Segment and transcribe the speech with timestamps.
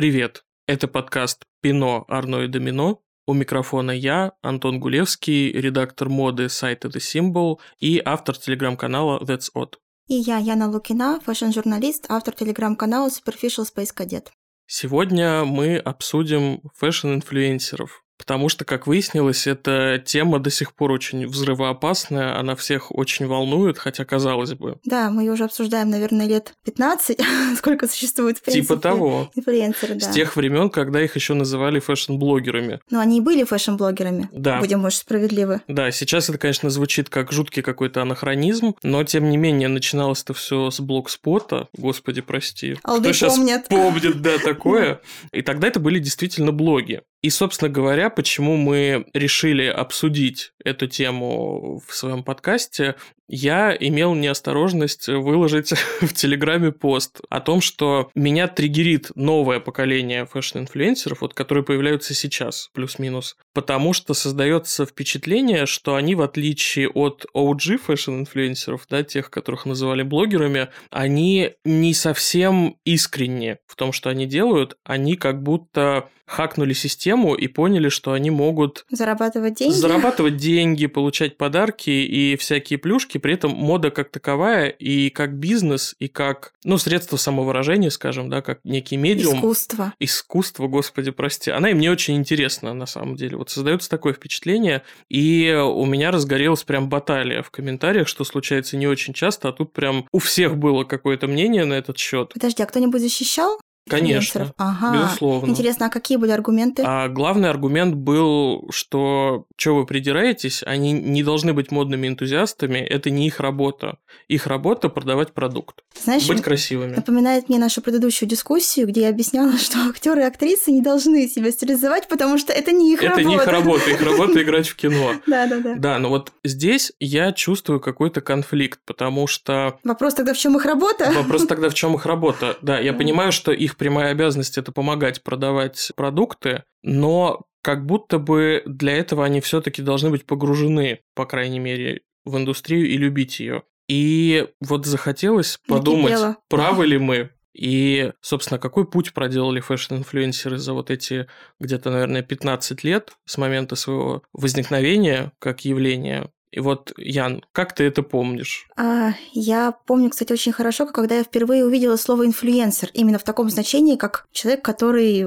[0.00, 0.44] Привет!
[0.66, 3.02] Это подкаст «Пино, Арно и Домино».
[3.26, 9.74] У микрофона я, Антон Гулевский, редактор моды сайта The Symbol и автор телеграм-канала That's Odd.
[10.08, 14.28] И я, Яна Лукина, фэшн-журналист, автор телеграм-канала Superficial Space Cadet.
[14.66, 18.02] Сегодня мы обсудим фэшн-инфлюенсеров.
[18.20, 23.78] Потому что, как выяснилось, эта тема до сих пор очень взрывоопасная, она всех очень волнует,
[23.78, 24.78] хотя казалось бы.
[24.84, 27.18] Да, мы ее уже обсуждаем, наверное, лет 15,
[27.56, 29.30] сколько существует, в принципе, Типа того.
[29.34, 30.00] инфлюенсеры, да.
[30.10, 32.80] С тех времен, когда их еще называли фэшн-блогерами.
[32.90, 34.58] Но они и были fashion-блогерами, Да.
[34.60, 35.62] будем, может, справедливы.
[35.66, 40.34] Да, сейчас это, конечно, звучит как жуткий какой-то анахронизм, но тем не менее начиналось это
[40.34, 42.76] все с Blogspot а, господи, прости.
[42.82, 43.68] Алды Кто щас помнят.
[43.68, 45.00] помнит, да, такое.
[45.32, 47.02] И тогда это были действительно блоги.
[47.22, 52.94] И, собственно говоря, почему мы решили обсудить эту тему в своем подкасте,
[53.30, 61.20] я имел неосторожность выложить в Телеграме пост о том, что меня триггерит новое поколение fashion-инфлюенсеров,
[61.20, 67.78] вот, которые появляются сейчас, плюс-минус, потому что создается впечатление, что они, в отличие от OG
[67.78, 74.76] fashion-инфлюенсеров, да, тех, которых называли блогерами, они не совсем искренне в том, что они делают,
[74.84, 79.74] они как будто хакнули систему и поняли, что они могут Зарабатывать деньги.
[79.74, 85.94] зарабатывать деньги, получать подарки и всякие плюшки, при этом мода как таковая и как бизнес,
[85.98, 89.38] и как, ну, средство самовыражения, скажем, да, как некий медиум.
[89.38, 89.94] Искусство.
[90.00, 91.50] Искусство, господи, прости.
[91.50, 93.36] Она и мне очень интересна, на самом деле.
[93.36, 98.86] Вот создается такое впечатление, и у меня разгорелась прям баталия в комментариях, что случается не
[98.86, 102.32] очень часто, а тут прям у всех было какое-то мнение на этот счет.
[102.32, 103.60] Подожди, а кто-нибудь защищал?
[103.88, 104.52] Конечно?
[104.56, 104.92] Ага.
[105.04, 105.50] безусловно.
[105.50, 106.82] Интересно, а какие были аргументы?
[106.86, 113.10] А главный аргумент был, что что вы придираетесь, они не должны быть модными энтузиастами, это
[113.10, 113.98] не их работа.
[114.28, 116.94] Их работа продавать продукт, Знаешь, быть красивыми.
[116.96, 121.50] напоминает мне нашу предыдущую дискуссию, где я объясняла, что актеры и актрисы не должны себя
[121.50, 123.28] стилизовать, потому что это не их Это работа.
[123.28, 125.12] не их работа, их работа играть в кино.
[125.26, 125.74] Да, да, да.
[125.76, 130.64] Да, но вот здесь я чувствую какой-то конфликт, потому что Вопрос тогда, в чем их
[130.64, 131.12] работа?
[131.14, 132.56] вопрос тогда в чем их работа.
[132.62, 138.62] Да, я понимаю, что их прямая обязанность это помогать продавать продукты, но как будто бы
[138.66, 143.62] для этого они все-таки должны быть погружены, по крайней мере, в индустрию и любить ее.
[143.88, 146.36] И вот захотелось подумать, Накипело.
[146.48, 147.30] правы ли мы.
[147.52, 151.26] И, собственно, какой путь проделали fashion-инфлюенсеры за вот эти
[151.58, 156.30] где-то, наверное, 15 лет с момента своего возникновения как явления.
[156.50, 158.66] И вот, Ян, как ты это помнишь?
[158.76, 163.48] А, я помню, кстати, очень хорошо, когда я впервые увидела слово инфлюенсер, именно в таком
[163.50, 165.26] значении, как человек, который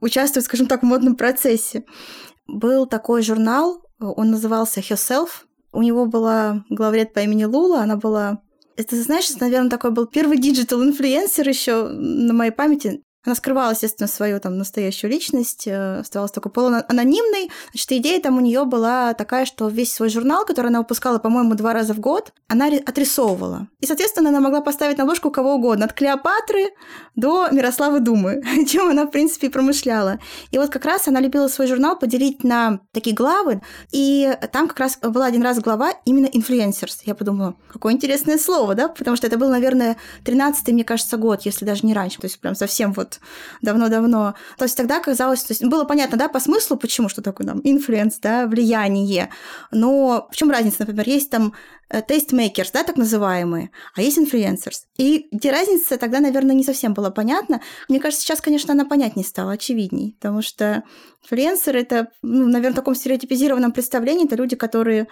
[0.00, 1.84] участвует, скажем так, в модном процессе.
[2.48, 5.28] Был такой журнал, он назывался Herself.
[5.72, 8.40] У него была главред по имени Лула, она была...
[8.76, 13.03] Это, знаешь, наверное, такой был первый диджитал-инфлюенсер еще на моей памяти.
[13.24, 17.50] Она скрывала, естественно, свою там настоящую личность, э, оставалась только полуанонимной.
[17.70, 21.54] Значит, идея там у нее была такая, что весь свой журнал, который она выпускала, по-моему,
[21.54, 23.68] два раза в год, она отрисовывала.
[23.80, 26.74] И, соответственно, она могла поставить на обложку кого угодно, от Клеопатры
[27.16, 30.18] до Мирославы Думы, чем она, в принципе, и промышляла.
[30.50, 34.80] И вот как раз она любила свой журнал поделить на такие главы, и там как
[34.80, 37.02] раз была один раз глава именно influencers.
[37.04, 41.42] Я подумала, какое интересное слово, да, потому что это был, наверное, 13-й, мне кажется, год,
[41.42, 43.13] если даже не раньше, то есть прям совсем вот
[43.62, 44.34] давно-давно.
[44.58, 47.60] То есть тогда казалось, то есть было понятно, да, по смыслу, почему, что такое там
[47.64, 49.30] influence, да, влияние.
[49.70, 51.54] Но в чем разница, например, есть там
[51.88, 54.86] э, tastemakers, да, так называемые, а есть influencers.
[54.96, 57.60] И где разница, тогда, наверное, не совсем было понятно.
[57.88, 60.82] Мне кажется, сейчас, конечно, она понятнее стала, очевидней, потому что
[61.22, 65.08] инфлюенсеры— это, ну, наверное, в таком стереотипизированном представлении, это люди, которые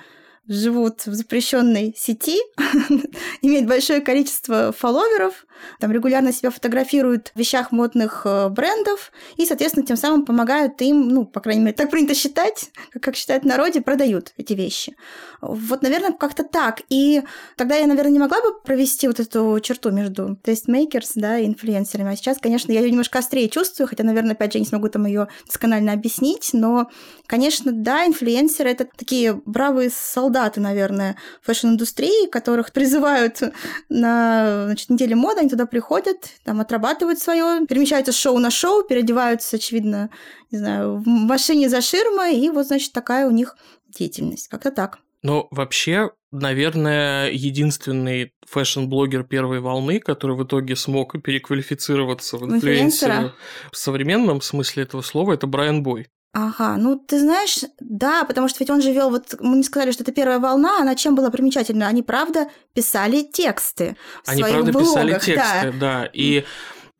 [0.49, 2.41] живут в запрещенной сети,
[3.43, 5.47] имеют большое количество фолловеров,
[5.81, 11.09] там регулярно себя фотографируют в вещах модных э, брендов и, соответственно, тем самым помогают им,
[11.09, 14.97] ну, по крайней мере, так принято считать, как, считают в народе, продают эти вещи.
[15.41, 16.83] Вот, наверное, как-то так.
[16.89, 17.23] И
[17.57, 22.13] тогда я, наверное, не могла бы провести вот эту черту между тестмейкерс, да, и инфлюенсерами.
[22.13, 24.89] А сейчас, конечно, я ее немножко острее чувствую, хотя, наверное, опять же, я не смогу
[24.89, 26.91] там ее досконально объяснить, но,
[27.27, 33.41] конечно, да, инфлюенсеры— это такие бравые солдаты, наверное, fashion-индустрии, которых призывают
[33.89, 38.85] на значит, неделе моды, они туда приходят, там отрабатывают свое, перемещаются с шоу на шоу,
[38.85, 40.09] переодеваются, очевидно,
[40.51, 43.57] не знаю, в машине за ширмой, и вот, значит, такая у них
[43.89, 44.49] деятельность.
[44.49, 44.99] Как-то так.
[45.23, 53.35] Но вообще, наверное, единственный fashion-блогер первой волны, который в итоге смог переквалифицироваться в Инфлюенсера?
[53.71, 56.09] в современном смысле этого слова, это Bryanboy.
[56.35, 59.91] Ага, ну ты знаешь, да, потому что ведь он же вел, вот мы не сказали,
[59.91, 61.89] что это первая волна, она чем была примечательна?
[61.89, 65.19] Они, правда, писали тексты в Они, своих правда, блогах, писали да.
[65.19, 66.11] тексты, да.
[66.13, 66.45] И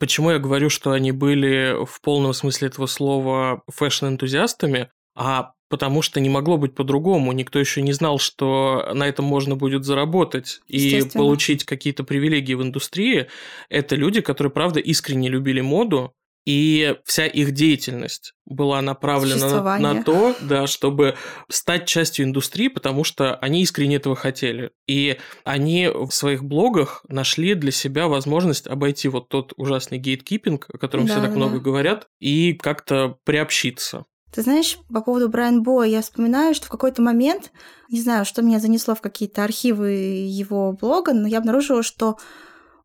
[0.03, 4.89] Почему я говорю, что они были в полном смысле этого слова fashion-энтузиастами?
[5.15, 7.31] А потому что не могло быть по-другому.
[7.31, 12.63] Никто еще не знал, что на этом можно будет заработать и получить какие-то привилегии в
[12.63, 13.29] индустрии.
[13.69, 16.13] Это люди, которые, правда, искренне любили моду,
[16.45, 21.17] и вся их деятельность была направлена на, на то, да, чтобы
[21.49, 24.73] стать частью индустрии, потому что они искренне этого хотели.
[24.89, 30.79] И они в своих блогах нашли для себя возможность обойти вот тот ужасный гейткипинг, о
[30.79, 31.37] котором да, все так да.
[31.37, 34.05] много говорят, и как-то приобщиться.
[34.35, 37.53] Ты знаешь, по поводу Брайан Боя, я вспоминаю, что в какой-то момент,
[37.91, 42.17] не знаю, что меня занесло в какие-то архивы его блога, но я обнаружила, что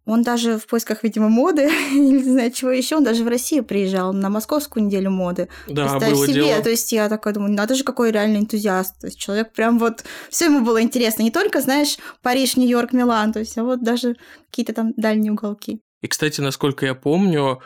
[0.07, 4.13] он даже в поисках, видимо, моды, не знаю чего еще, он даже в Россию приезжал
[4.13, 5.49] на московскую неделю моды.
[5.67, 6.63] Да, Представь было себе, дело.
[6.63, 8.99] то есть я такая думаю, надо же, какой реальный энтузиаст.
[8.99, 11.23] То есть человек прям вот, все ему было интересно.
[11.23, 14.15] Не только, знаешь, Париж, Нью-Йорк, Милан, то есть, а вот даже
[14.49, 15.81] какие-то там дальние уголки.
[16.01, 17.59] И, кстати, насколько я помню,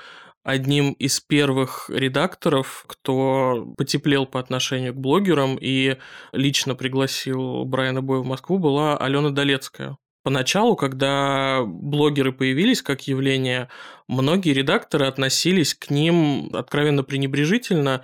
[0.44, 5.98] одним из первых редакторов, кто потеплел по отношению к блогерам и
[6.32, 9.98] лично пригласил Брайана Боя в Москву, была Алена Долецкая.
[10.24, 13.70] Поначалу, когда блогеры появились как явление,
[14.12, 18.02] многие редакторы относились к ним откровенно пренебрежительно,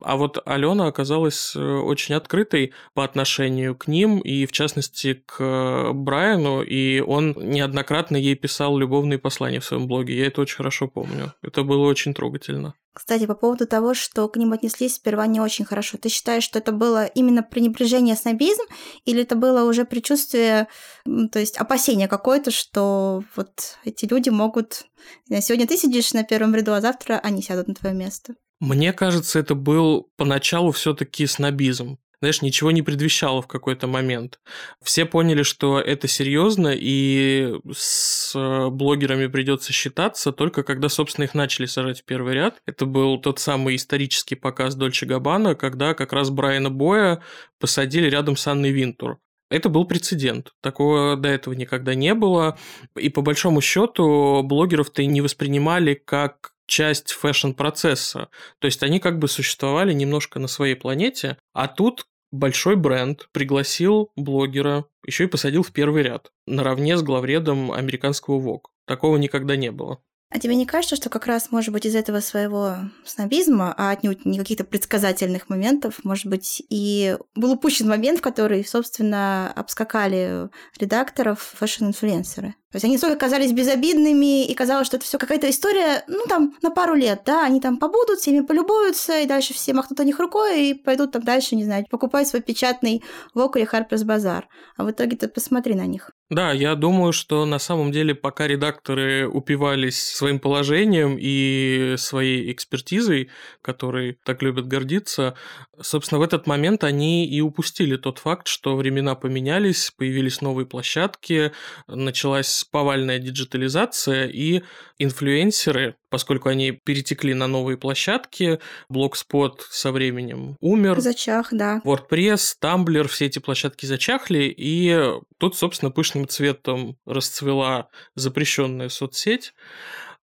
[0.00, 5.92] а вот Алена оказалась э, очень открытой по отношению к ним и, в частности, к
[5.92, 10.18] Брайану, и он неоднократно ей писал любовные послания в своем блоге.
[10.18, 11.34] Я это очень хорошо помню.
[11.42, 12.74] Это было очень трогательно.
[12.92, 15.96] Кстати, по поводу того, что к ним отнеслись сперва не очень хорошо.
[15.96, 18.64] Ты считаешь, что это было именно пренебрежение, снобизм,
[19.04, 20.66] или это было уже предчувствие,
[21.04, 24.86] то есть опасение какое-то, что вот эти люди могут...
[25.28, 28.34] Сегодня ты сидишь на первом ряду, а завтра они сядут на твое место.
[28.60, 34.40] Мне кажется, это был поначалу все-таки снобизм знаешь, ничего не предвещало в какой-то момент.
[34.82, 38.34] Все поняли, что это серьезно, и с
[38.70, 42.60] блогерами придется считаться только когда, собственно, их начали сажать в первый ряд.
[42.66, 47.22] Это был тот самый исторический показ Дольче Габбана, когда как раз Брайана Боя
[47.58, 49.18] посадили рядом с Анной Винтур.
[49.50, 50.52] Это был прецедент.
[50.62, 52.56] Такого до этого никогда не было.
[52.96, 58.28] И по большому счету блогеров-то и не воспринимали как часть фэшн-процесса.
[58.60, 64.12] То есть они как бы существовали немножко на своей планете, а тут большой бренд пригласил
[64.14, 68.68] блогера, еще и посадил в первый ряд, наравне с главредом американского Vogue.
[68.86, 70.00] Такого никогда не было.
[70.32, 74.24] А тебе не кажется, что как раз, может быть, из этого своего снобизма, а отнюдь
[74.24, 80.48] не каких-то предсказательных моментов, может быть, и был упущен момент, в который, собственно, обскакали
[80.78, 82.54] редакторов fashion-инфлюенсеры?
[82.70, 86.54] То есть они только казались безобидными, и казалось, что это все какая-то история, ну, там,
[86.62, 90.20] на пару лет, да, они там побудут, всеми полюбуются, и дальше все махнут на них
[90.20, 93.02] рукой и пойдут там дальше, не знаю, покупать свой печатный
[93.34, 94.46] Vogue или Harper's Bazaar.
[94.76, 96.12] А в итоге ты посмотри на них.
[96.30, 103.30] Да, я думаю, что на самом деле, пока редакторы упивались своим положением и своей экспертизой,
[103.62, 105.34] которой так любят гордиться,
[105.80, 111.52] собственно, в этот момент они и упустили тот факт, что времена поменялись, появились новые площадки,
[111.88, 114.62] началась повальная диджитализация, и
[114.98, 118.60] инфлюенсеры, поскольку они перетекли на новые площадки,
[118.92, 121.00] Blogspot со временем умер.
[121.00, 121.80] Зачах, да.
[121.84, 125.90] WordPress, Tumblr, все эти площадки зачахли, и тут, собственно,
[126.20, 129.52] пышным цветом расцвела запрещенная соцсеть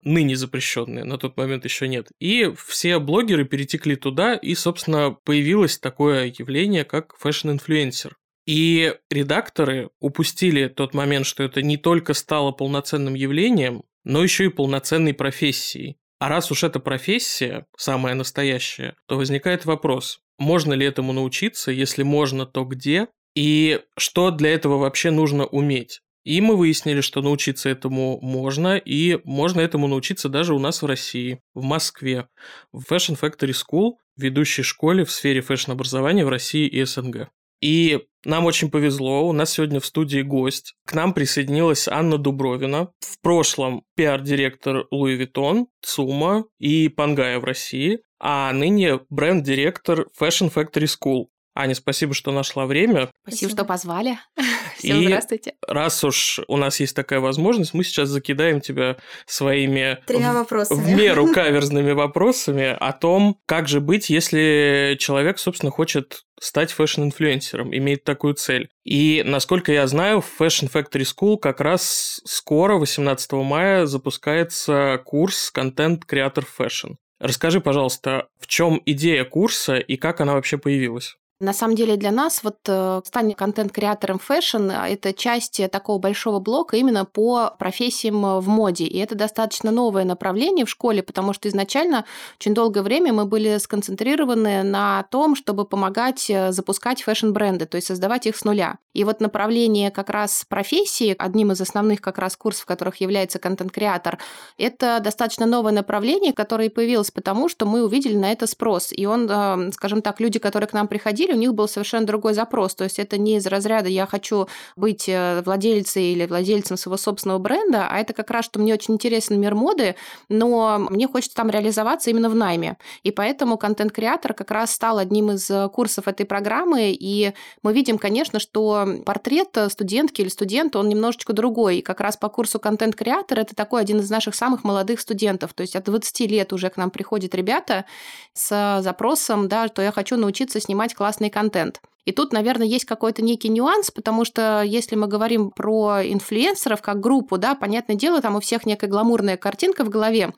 [0.03, 2.09] ныне запрещенные, на тот момент еще нет.
[2.19, 8.15] И все блогеры перетекли туда, и, собственно, появилось такое явление, как fashion-инфлюенсер.
[8.45, 14.49] И редакторы упустили тот момент, что это не только стало полноценным явлением, но еще и
[14.49, 15.97] полноценной профессией.
[16.19, 22.03] А раз уж эта профессия самая настоящая, то возникает вопрос, можно ли этому научиться, если
[22.03, 26.01] можно, то где, и что для этого вообще нужно уметь.
[26.23, 30.87] И мы выяснили, что научиться этому можно, и можно этому научиться даже у нас в
[30.87, 32.29] России, в Москве,
[32.71, 37.29] в Fashion Factory School, ведущей школе в сфере фэшн-образования в России и СНГ.
[37.61, 40.73] И нам очень повезло, у нас сегодня в студии гость.
[40.87, 47.99] К нам присоединилась Анна Дубровина, в прошлом пиар-директор Луи Виттон, ЦУМа и Пангая в России,
[48.19, 51.27] а ныне бренд-директор Fashion Factory School.
[51.57, 53.09] Аня, спасибо, что нашла время.
[53.23, 54.19] Спасибо, что позвали.
[54.77, 55.55] Всем и здравствуйте.
[55.67, 59.97] раз уж у нас есть такая возможность, мы сейчас закидаем тебя своими...
[60.05, 60.79] Тремя вопросами.
[60.79, 67.75] В меру каверзными вопросами о том, как же быть, если человек, собственно, хочет стать fashion-инфлюенсером,
[67.75, 68.69] имеет такую цель.
[68.83, 75.49] И, насколько я знаю, в Fashion Factory School как раз скоро, 18 мая, запускается курс
[75.49, 76.97] «Content Creator Fashion».
[77.19, 81.17] Расскажи, пожалуйста, в чем идея курса и как она вообще появилась?
[81.39, 86.77] На самом деле для нас вот э, стань контент-креатором фэшн– это часть такого большого блока
[86.77, 88.85] именно по профессиям в моде.
[88.85, 92.05] И это достаточно новое направление в школе, потому что изначально
[92.39, 97.87] очень долгое время мы были сконцентрированы на том, чтобы помогать э, запускать фэшн-бренды, то есть
[97.87, 98.79] создавать их с нуля.
[98.93, 104.17] И вот направление как раз профессии, одним из основных как раз курсов, которых является контент-креатор,
[104.57, 108.91] это достаточно новое направление, которое появилось потому, что мы увидели на это спрос.
[108.91, 112.05] И он, э, скажем так, люди, которые к нам приходили, приходили, у них был совершенно
[112.05, 112.75] другой запрос.
[112.75, 117.39] То есть это не из разряда «я хочу быть э, владельцей или владельцем своего собственного
[117.39, 119.95] бренда», а это как раз, что мне очень интересен мир моды,
[120.29, 122.77] но мне хочется там реализоваться именно в найме.
[123.03, 127.97] И поэтому контент-креатор как раз стал одним из э, курсов этой программы, и мы видим,
[127.97, 131.77] конечно, что портрет студентки или студента, он немножечко другой.
[131.77, 135.53] И как раз по курсу контент-креатор это такой один из наших самых молодых студентов.
[135.53, 137.85] То есть от 20 лет уже к нам приходят ребята
[138.33, 141.81] с запросом, да, что я хочу научиться снимать класс классный контент.
[142.05, 147.01] И тут, наверное, есть какой-то некий нюанс, потому что если мы говорим про инфлюенсеров как
[147.01, 150.33] группу, да, понятное дело, там у всех некая гламурная картинка в голове,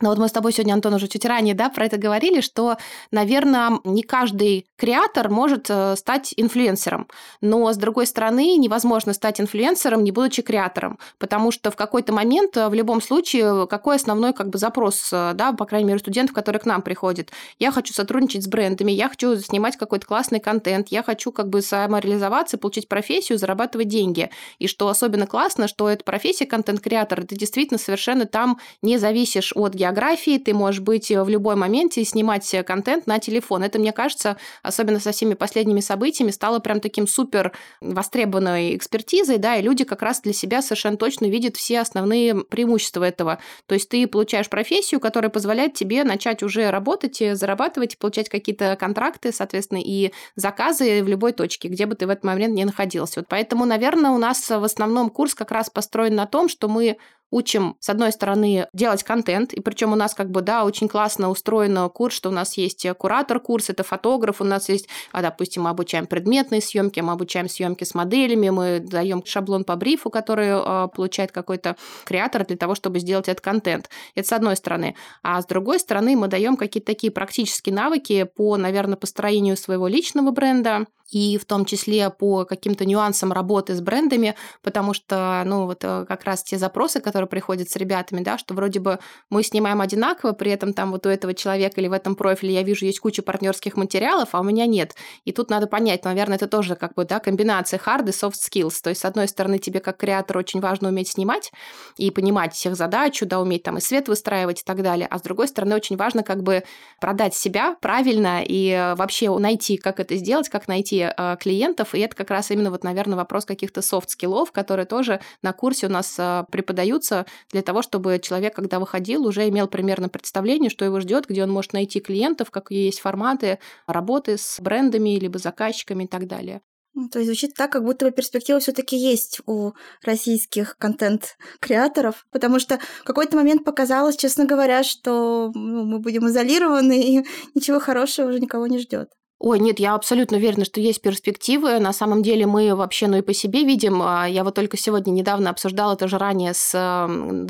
[0.00, 2.76] но вот мы с тобой сегодня, Антон, уже чуть ранее да, про это говорили, что,
[3.10, 7.06] наверное, не каждый креатор может э, стать инфлюенсером.
[7.40, 10.98] Но, с другой стороны, невозможно стать инфлюенсером, не будучи креатором.
[11.18, 15.32] Потому что в какой-то момент, э, в любом случае, какой основной как бы, запрос, э,
[15.34, 17.30] да, по крайней мере, студентов, которые к нам приходят.
[17.58, 21.60] Я хочу сотрудничать с брендами, я хочу снимать какой-то классный контент, я хочу как бы
[21.60, 24.30] самореализоваться, получить профессию, зарабатывать деньги.
[24.58, 29.74] И что особенно классно, что эта профессия контент-креатора, ты действительно совершенно там не зависишь от
[29.74, 33.64] географии, географии, ты можешь быть э, в любой моменте и снимать э, контент на телефон.
[33.64, 39.56] Это, мне кажется, особенно со всеми последними событиями, стало прям таким супер востребованной экспертизой, да,
[39.56, 43.38] и люди как раз для себя совершенно точно видят все основные преимущества этого.
[43.66, 48.76] То есть ты получаешь профессию, которая позволяет тебе начать уже работать, э, зарабатывать, получать какие-то
[48.76, 53.20] контракты, соответственно, и заказы в любой точке, где бы ты в этот момент не находился.
[53.20, 56.96] Вот поэтому, наверное, у нас в основном курс как раз построен на том, что мы
[57.30, 61.30] учим, с одной стороны, делать контент, и причем у нас как бы, да, очень классно
[61.30, 65.62] устроен курс, что у нас есть куратор курс, это фотограф, у нас есть, а, допустим,
[65.62, 70.50] мы обучаем предметные съемки, мы обучаем съемки с моделями, мы даем шаблон по брифу, который
[70.52, 73.88] а, получает какой-то креатор для того, чтобы сделать этот контент.
[74.14, 74.96] Это с одной стороны.
[75.22, 80.30] А с другой стороны, мы даем какие-то такие практические навыки по, наверное, построению своего личного
[80.30, 85.82] бренда, и в том числе по каким-то нюансам работы с брендами, потому что, ну, вот
[85.82, 88.98] э, как раз те запросы, которые приходят с ребятами, да, что вроде бы
[89.28, 92.62] мы снимаем одинаково, при этом там вот у этого человека или в этом профиле я
[92.62, 94.94] вижу есть куча партнерских материалов, а у меня нет.
[95.24, 98.76] И тут надо понять, наверное, это тоже как бы, да, комбинация hard и soft skills.
[98.82, 101.52] То есть, с одной стороны, тебе как креатор очень важно уметь снимать
[101.96, 105.22] и понимать всех задачу, да, уметь там и свет выстраивать и так далее, а с
[105.22, 106.62] другой стороны, очень важно как бы
[107.00, 112.00] продать себя правильно и э, вообще найти, как это сделать, как найти а, клиентов, и
[112.00, 115.86] это как раз именно вот, наверное, вопрос каких-то soft skill ов, которые тоже на курсе
[115.86, 120.84] у нас а, преподаются для того, чтобы человек, когда выходил, уже имел примерно представление, что
[120.84, 126.04] его ждет, где он может найти клиентов, какие есть форматы работы с брендами, либо заказчиками
[126.04, 126.60] и так далее.
[126.94, 129.72] Ну, то есть звучит так, как будто бы перспектива все-таки есть у
[130.04, 137.00] российских контент-креаторов, потому что в какой-то момент показалось, честно говоря, что ну, мы будем изолированы,
[137.00, 139.08] и ничего хорошего уже никого не ждет.
[139.42, 141.78] Ой, нет, я абсолютно уверена, что есть перспективы.
[141.78, 144.02] На самом деле мы вообще, ну и по себе видим.
[144.02, 146.74] А, я вот только сегодня недавно обсуждала тоже ранее с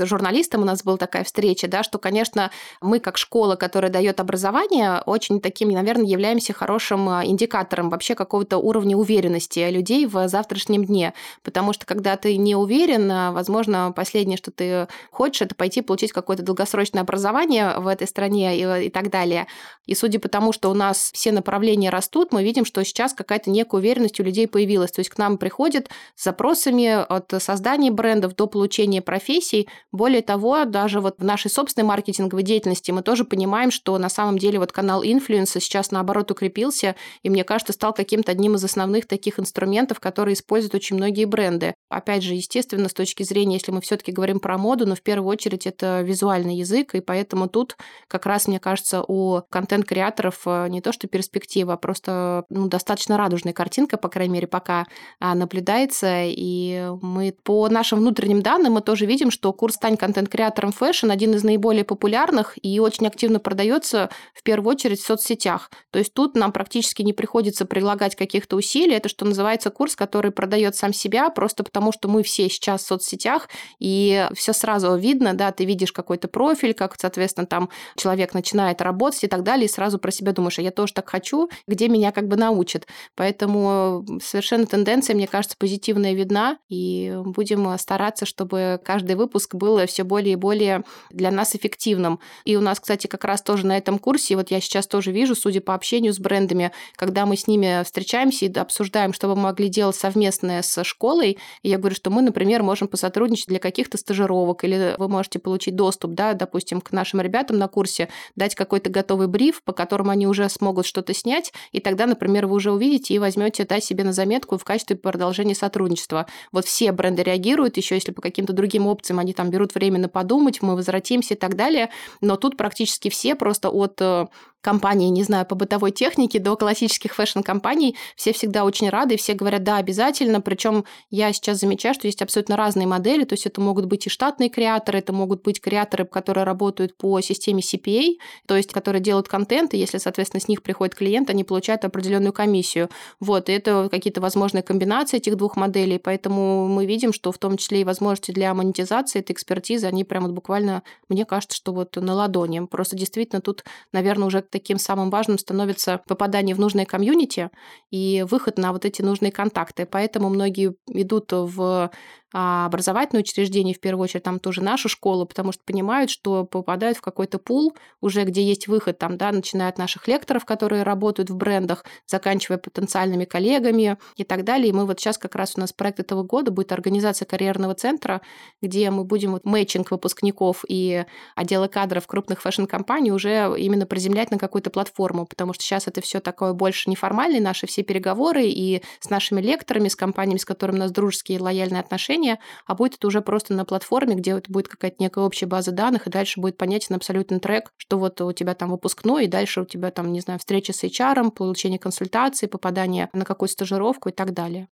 [0.05, 5.03] журналистом, у нас была такая встреча, да, что, конечно, мы как школа, которая дает образование,
[5.05, 11.13] очень таким, наверное, являемся хорошим а, индикатором вообще какого-то уровня уверенности людей в завтрашнем дне.
[11.43, 16.13] Потому что когда ты не уверен, а, возможно, последнее, что ты хочешь, это пойти получить
[16.13, 19.49] какое-то долгосрочное образование в этой стране и, и так далее.
[19.87, 23.15] И судя по тому, что у нас все направления направления растут, мы видим, что сейчас
[23.15, 24.93] какая-то некая уверенность у людей появилась.
[24.93, 29.69] То есть к нам приходят с запросами от создания брендов до получения профессий.
[29.93, 34.39] Более того, даже вот в нашей собственной маркетинговой деятельности мы тоже понимаем, что на самом
[34.39, 39.07] деле вот канал инфлюенса сейчас наоборот укрепился, и мне кажется, стал каким-то одним из основных
[39.07, 41.75] таких инструментов, которые используют очень многие бренды.
[41.89, 45.29] Опять же, естественно, с точки зрения, если мы все-таки говорим про моду, но в первую
[45.29, 47.77] очередь это визуальный язык, и поэтому тут
[48.09, 53.17] как раз, мне кажется, у контент-креаторов э, не то что перспектива, красиво, просто ну, достаточно
[53.17, 54.87] радужная картинка, по крайней мере, пока
[55.19, 56.25] а, наблюдается.
[56.25, 61.35] И мы по нашим внутренним данным мы тоже видим, что курс «Стань контент-креатором фэшн» один
[61.35, 65.71] из наиболее популярных и очень активно продается в первую очередь в соцсетях.
[65.91, 68.95] То есть тут нам практически не приходится прилагать каких-то усилий.
[68.95, 72.87] Это, что называется, курс, который продает сам себя, просто потому что мы все сейчас в
[72.87, 73.49] соцсетях,
[73.79, 79.25] и все сразу видно, да, ты видишь какой-то профиль, как, соответственно, там человек начинает работать
[79.25, 82.13] и так далее, и сразу про себя думаешь, а я тоже так хочу, где меня
[82.13, 82.87] как бы научат.
[83.15, 90.05] Поэтому совершенно тенденция, мне кажется, позитивная видна, и будем стараться, чтобы каждый выпуск был все
[90.05, 92.21] более и более для нас эффективным.
[92.45, 95.35] И у нас, кстати, как раз тоже на этом курсе, вот я сейчас тоже вижу,
[95.35, 99.69] судя по общению с брендами, когда мы с ними встречаемся и обсуждаем, что мы могли
[99.69, 104.65] делать совместное с школой, и я говорю, что мы, например, можем посотрудничать для каких-то стажировок,
[104.65, 109.29] или вы можете получить доступ, да, допустим, к нашим ребятам на курсе, дать какой-то готовый
[109.29, 111.40] бриф, по которому они уже смогут что-то снять,
[111.73, 115.55] и тогда, например, вы уже увидите и возьмете да, себе на заметку в качестве продолжения
[115.55, 116.27] сотрудничества.
[116.53, 120.63] Вот все бренды реагируют, еще если по каким-то другим опциям они там берут временно подумать,
[120.63, 124.27] мы возвратимся и так далее, но тут практически все просто от э,
[124.61, 129.63] компании, не знаю, по бытовой технике до классических фэшн-компаний, все всегда очень рады, все говорят,
[129.63, 133.87] да, обязательно, причем я сейчас замечаю, что есть абсолютно разные модели, то есть это могут
[133.87, 138.73] быть и штатные креаторы, это могут быть креаторы, которые работают по системе CPA, то есть
[138.73, 142.91] которые делают контент, и если, соответственно, с них приходит клиент, они получают определенную комиссию.
[143.19, 147.57] Вот, и это какие-то возможные комбинации этих двух моделей, поэтому мы видим, что в том
[147.57, 151.97] числе и возможности для монетизации этой экспертизы, они прям вот буквально, мне кажется, что вот
[151.97, 152.67] на ладони.
[152.67, 157.51] Просто действительно тут, наверное, уже таким самым важным становится попадание в нужное комьюнити
[157.91, 159.87] и выход на вот эти нужные контакты.
[159.87, 161.91] Поэтому многие идут в
[162.33, 166.99] а образовательные учреждения, в первую очередь, там тоже нашу школу, потому что понимают, что попадают
[166.99, 171.31] в какой-то пул, уже где есть выход, там, да, начиная от наших лекторов, которые работают
[171.31, 174.69] в брендах, заканчивая потенциальными коллегами и так далее.
[174.69, 178.21] И мы вот сейчас как раз у нас проект этого года будет организация карьерного центра,
[178.63, 184.39] где мы будем вот matching выпускников и отдела кадров крупных фэшн-компаний уже именно приземлять на
[184.39, 189.11] какую-то платформу, потому что сейчас это все такое больше неформальные наши все переговоры и с
[189.11, 192.95] нашими лекторами, с компаниями, с которыми у нас дружеские и лояльные отношения, приложение, а будет
[192.95, 196.41] это уже просто на платформе, где это будет какая-то некая общая база данных, и дальше
[196.41, 200.13] будет понятен абсолютный трек, что вот у тебя там выпускной, и дальше у тебя там,
[200.13, 204.69] не знаю, встреча с HR, получение консультации, попадание на какую-то стажировку и так далее.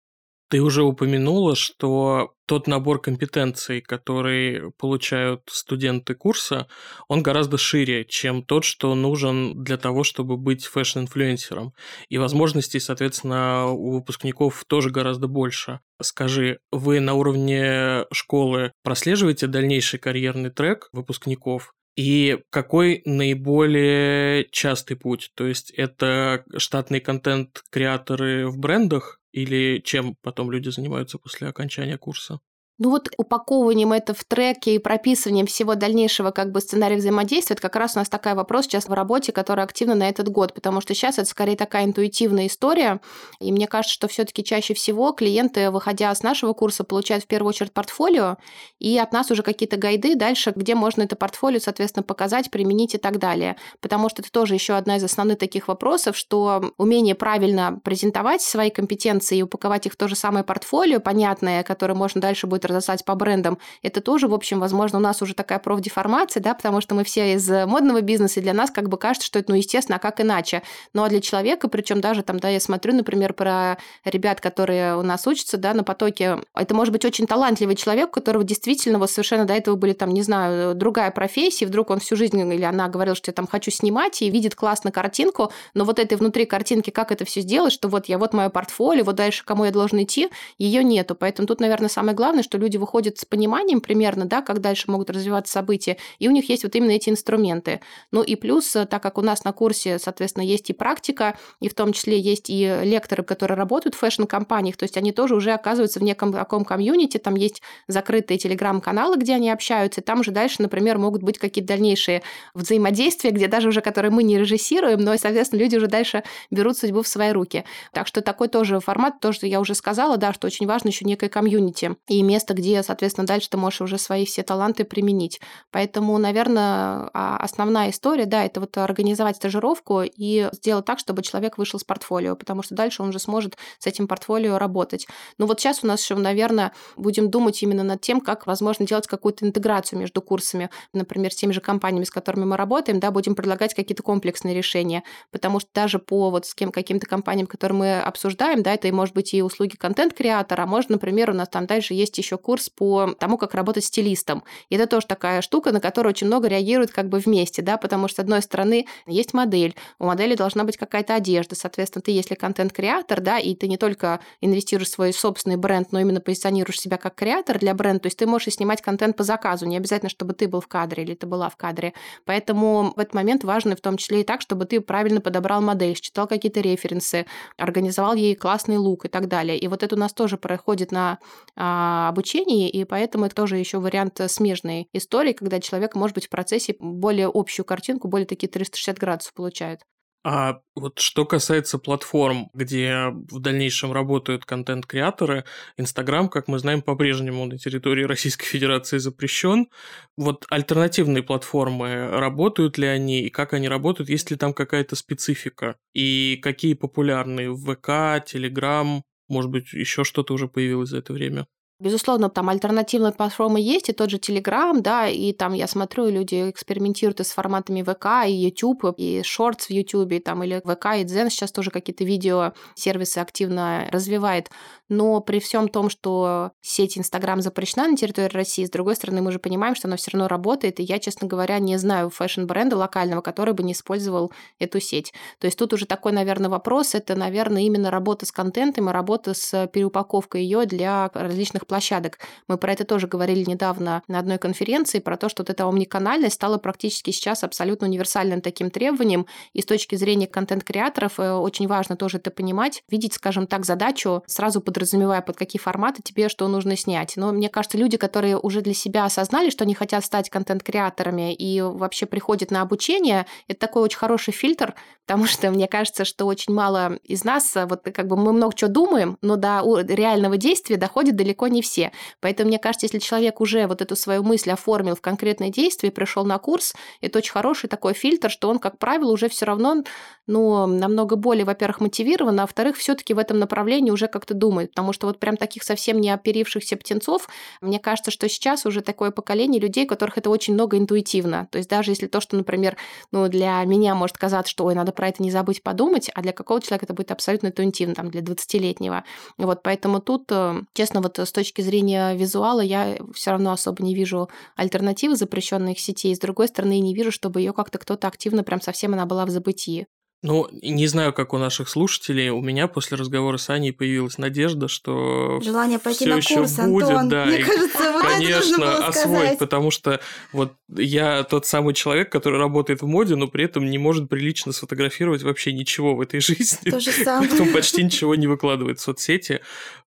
[0.48, 6.66] Ты уже упомянула, что тот набор компетенций, который получают студенты курса,
[7.06, 11.74] он гораздо шире, чем тот, что нужен для того, чтобы быть фэшн-инфлюенсером.
[12.08, 15.80] И возможностей, соответственно, у выпускников тоже гораздо больше.
[16.00, 21.74] Скажи, вы на уровне школы прослеживаете дальнейший карьерный трек выпускников?
[21.98, 25.32] И какой наиболее частый путь?
[25.34, 32.40] То есть это штатные контент-креаторы в брендах, или чем потом люди занимаются после окончания курса?
[32.80, 37.62] Ну вот упаковыванием это в треке и прописыванием всего дальнейшего как бы сценария взаимодействия, это
[37.62, 40.80] как раз у нас такой вопрос сейчас в работе, который активно на этот год, потому
[40.80, 43.00] что сейчас это скорее такая интуитивная история,
[43.40, 47.26] и мне кажется, что все таки чаще всего клиенты, выходя с нашего курса, получают в
[47.26, 48.36] первую очередь портфолио,
[48.78, 52.98] и от нас уже какие-то гайды дальше, где можно это портфолио, соответственно, показать, применить и
[52.98, 53.56] так далее.
[53.80, 58.70] Потому что это тоже еще одна из основных таких вопросов, что умение правильно презентовать свои
[58.70, 63.04] компетенции и упаковать их в то же самое портфолио, понятное, которое можно дальше будет разослать
[63.04, 66.94] по брендам, это тоже, в общем, возможно, у нас уже такая профдеформация, да, потому что
[66.94, 69.96] мы все из модного бизнеса, и для нас как бы кажется, что это, ну, естественно,
[69.96, 70.62] а как иначе.
[70.94, 75.02] Ну, а для человека, причем даже там, да, я смотрю, например, про ребят, которые у
[75.02, 79.10] нас учатся, да, на потоке, это может быть очень талантливый человек, у которого действительно вот
[79.10, 82.88] совершенно до этого были там, не знаю, другая профессия, вдруг он всю жизнь или она
[82.88, 86.90] говорила, что я там хочу снимать, и видит классно картинку, но вот этой внутри картинки,
[86.90, 90.02] как это все сделать, что вот я вот мое портфолио, вот дальше кому я должен
[90.02, 90.28] идти,
[90.58, 91.14] ее нету.
[91.14, 95.10] Поэтому тут, наверное, самое главное, что люди выходят с пониманием примерно, да, как дальше могут
[95.10, 97.80] развиваться события, и у них есть вот именно эти инструменты.
[98.12, 101.68] Ну и плюс, э, так как у нас на курсе, соответственно, есть и практика, и
[101.68, 105.52] в том числе есть и лекторы, которые работают в фэшн-компаниях, то есть они тоже уже
[105.52, 110.30] оказываются в неком таком комьюнити, там есть закрытые телеграм-каналы, где они общаются, и там же
[110.30, 112.22] дальше, например, могут быть какие-то дальнейшие
[112.54, 117.02] взаимодействия, где даже уже, которые мы не режиссируем, но, соответственно, люди уже дальше берут судьбу
[117.02, 117.64] в свои руки.
[117.92, 121.04] Так что такой тоже формат, то, что я уже сказала, да, что очень важно еще
[121.04, 125.40] некое комьюнити и место место, где, соответственно, дальше ты можешь уже свои все таланты применить.
[125.70, 131.58] Поэтому, наверное, а, основная история, да, это вот организовать стажировку и сделать так, чтобы человек
[131.58, 135.06] вышел с портфолио, потому что дальше он уже сможет с этим портфолио работать.
[135.38, 139.06] Но вот сейчас у нас еще, наверное, будем думать именно над тем, как, возможно, делать
[139.06, 143.34] какую-то интеграцию между курсами, например, с теми же компаниями, с которыми мы работаем, да, будем
[143.34, 148.00] предлагать какие-то комплексные решения, потому что даже по вот с кем каким-то компаниям, которые мы
[148.00, 151.66] обсуждаем, да, это и может быть и услуги контент-креатора, а может, например, у нас там
[151.66, 154.44] дальше есть еще еще курс по тому, как работать стилистом.
[154.68, 158.08] И это тоже такая штука, на которую очень много реагируют как бы вместе, да, потому
[158.08, 162.34] что, с одной стороны, есть модель, у модели должна быть какая-то одежда, соответственно, ты, если
[162.34, 166.96] контент-креатор, да, и ты не только инвестируешь в свой собственный бренд, но именно позиционируешь себя
[166.96, 170.34] как креатор для бренда, то есть ты можешь снимать контент по заказу, не обязательно, чтобы
[170.34, 171.94] ты был в кадре или ты была в кадре.
[172.24, 175.94] Поэтому в этот момент важно в том числе и так, чтобы ты правильно подобрал модель,
[175.94, 179.58] читал какие-то референсы, организовал ей классный лук и так далее.
[179.58, 181.18] И вот это у нас тоже проходит на
[181.56, 186.30] а, обучении, и поэтому это тоже еще вариант смежной истории, когда человек, может быть, в
[186.30, 189.80] процессе более общую картинку, более такие 360 градусов получает.
[190.24, 195.44] А вот что касается платформ, где в дальнейшем работают контент-креаторы,
[195.76, 199.68] Инстаграм, как мы знаем, по-прежнему на территории Российской Федерации запрещен.
[200.16, 205.76] Вот альтернативные платформы, работают ли они и как они работают, есть ли там какая-то специфика?
[205.94, 207.54] И какие популярные?
[207.54, 211.46] ВК, Телеграм, может быть, еще что-то уже появилось за это время?
[211.80, 216.50] Безусловно, там альтернативные платформы есть, и тот же Telegram, да, и там я смотрю, люди
[216.50, 221.04] экспериментируют и с форматами ВК, и YouTube, и Shorts в YouTube, там, или ВК, и
[221.04, 224.50] Дзен сейчас тоже какие-то видео сервисы активно развивает.
[224.88, 229.32] Но при всем том, что сеть Инстаграм запрещена на территории России, с другой стороны, мы
[229.32, 233.20] же понимаем, что она все равно работает, и я, честно говоря, не знаю фэшн-бренда локального,
[233.20, 235.12] который бы не использовал эту сеть.
[235.38, 239.34] То есть тут уже такой, наверное, вопрос, это, наверное, именно работа с контентом и работа
[239.34, 242.18] с переупаковкой ее для различных площадок.
[242.46, 246.36] Мы про это тоже говорили недавно на одной конференции, про то, что вот эта омниканальность
[246.36, 251.96] стала практически сейчас абсолютно универсальным таким требованием, и с точки зрения контент-креаторов э, очень важно
[251.96, 256.46] тоже это понимать, видеть, скажем так, задачу сразу под подразумевая, под какие форматы тебе что
[256.46, 257.16] нужно снять.
[257.16, 261.60] Но мне кажется, люди, которые уже для себя осознали, что они хотят стать контент-креаторами и
[261.60, 264.74] вообще приходят на обучение, это такой очень хороший фильтр,
[265.06, 268.70] потому что мне кажется, что очень мало из нас, вот как бы мы много чего
[268.70, 271.90] думаем, но до реального действия доходит далеко не все.
[272.20, 276.24] Поэтому мне кажется, если человек уже вот эту свою мысль оформил в конкретное действие, пришел
[276.24, 279.82] на курс, это очень хороший такой фильтр, что он, как правило, уже все равно
[280.28, 284.92] ну, намного более, во-первых, мотивирован, а во-вторых, все-таки в этом направлении уже как-то думает потому
[284.92, 287.28] что вот прям таких совсем не оперившихся птенцов,
[287.60, 291.48] мне кажется, что сейчас уже такое поколение людей, которых это очень много интуитивно.
[291.50, 292.76] То есть даже если то, что, например,
[293.12, 296.32] ну, для меня может казаться, что, ой, надо про это не забыть подумать, а для
[296.32, 299.04] какого-то человека это будет абсолютно интуитивно, там, для 20-летнего.
[299.36, 303.94] Вот, поэтому тут, э, честно, вот с точки зрения визуала я все равно особо не
[303.94, 306.14] вижу альтернативы запрещенных сетей.
[306.14, 309.30] С другой стороны, не вижу, чтобы ее как-то кто-то активно прям совсем она была в
[309.30, 309.86] забытии.
[310.20, 314.66] Ну, не знаю, как у наших слушателей, у меня после разговора с Аней появилась надежда,
[314.66, 317.08] что желание пойти на курс, будет, Антон.
[317.08, 319.38] да, Мне и, кажется, вот конечно, освоить, сказать.
[319.38, 320.00] потому что
[320.32, 324.50] вот я тот самый человек, который работает в моде, но при этом не может прилично
[324.52, 327.28] сфотографировать вообще ничего в этой жизни, То же самое.
[327.30, 329.40] поэтому почти ничего не выкладывает в соцсети.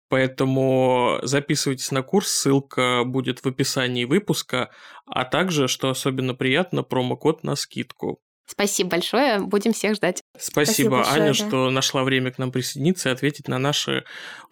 [0.08, 4.70] Поэтому записывайтесь на курс, ссылка будет в описании выпуска,
[5.06, 8.20] а также, что особенно приятно, промокод на скидку.
[8.46, 10.22] Спасибо большое, будем всех ждать.
[10.38, 11.34] Спасибо, Спасибо большое, Аня, да.
[11.34, 14.04] что нашла время к нам присоединиться и ответить на наши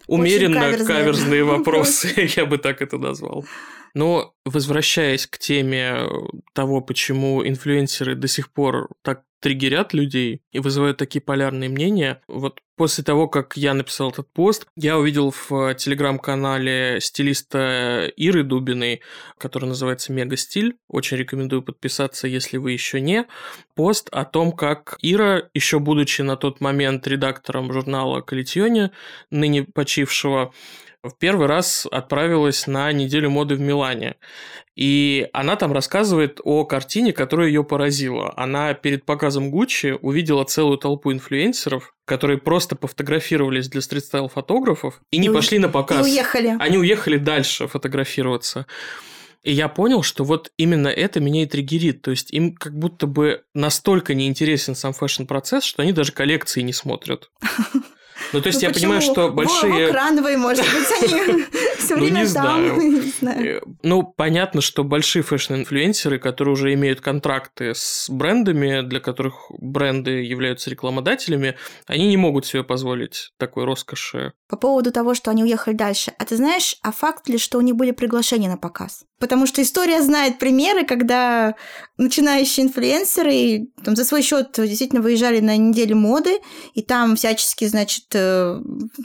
[0.06, 3.44] умеренно каверзные, каверзные вопросы, я бы так это назвал.
[3.94, 6.06] Но возвращаясь к теме
[6.54, 12.20] того, почему инфлюенсеры до сих пор так триггерят людей и вызывают такие полярные мнения.
[12.28, 19.00] Вот после того, как я написал этот пост, я увидел в телеграм-канале стилиста Иры Дубиной,
[19.38, 20.76] который называется Мега Стиль.
[20.88, 23.26] Очень рекомендую подписаться, если вы еще не.
[23.74, 28.92] Пост о том, как Ира, еще будучи на тот момент редактором журнала Калитьоне,
[29.30, 30.52] ныне почившего,
[31.02, 34.16] в первый раз отправилась на неделю моды в Милане.
[34.76, 38.32] И она там рассказывает о картине, которая ее поразила.
[38.36, 45.28] Она перед показом Гуччи увидела целую толпу инфлюенсеров, которые просто пофотографировались для стритстайл-фотографов и не
[45.28, 46.06] и пошли на показ.
[46.06, 46.56] И уехали.
[46.58, 48.66] Они уехали дальше фотографироваться.
[49.42, 52.02] И я понял, что вот именно это меня и триггерит.
[52.02, 56.74] То есть им как будто бы настолько неинтересен сам фэшн-процесс, что они даже коллекции не
[56.74, 57.30] смотрят.
[58.32, 59.86] Ну, то есть ну, я понимаю, что большие...
[59.86, 61.44] Во, крановые, может быть, они
[61.78, 62.60] все ну, время там.
[63.40, 70.22] Э, ну, понятно, что большие фэшн-инфлюенсеры, которые уже имеют контракты с брендами, для которых бренды
[70.22, 74.32] являются рекламодателями, они не могут себе позволить такой роскоши.
[74.48, 76.12] По поводу того, что они уехали дальше.
[76.18, 79.04] А ты знаешь, а факт ли, что у них были приглашения на показ?
[79.20, 81.54] Потому что история знает примеры, когда
[81.98, 86.38] начинающие инфлюенсеры там, за свой счет действительно выезжали на неделю моды,
[86.74, 88.58] и там всячески, значит, э,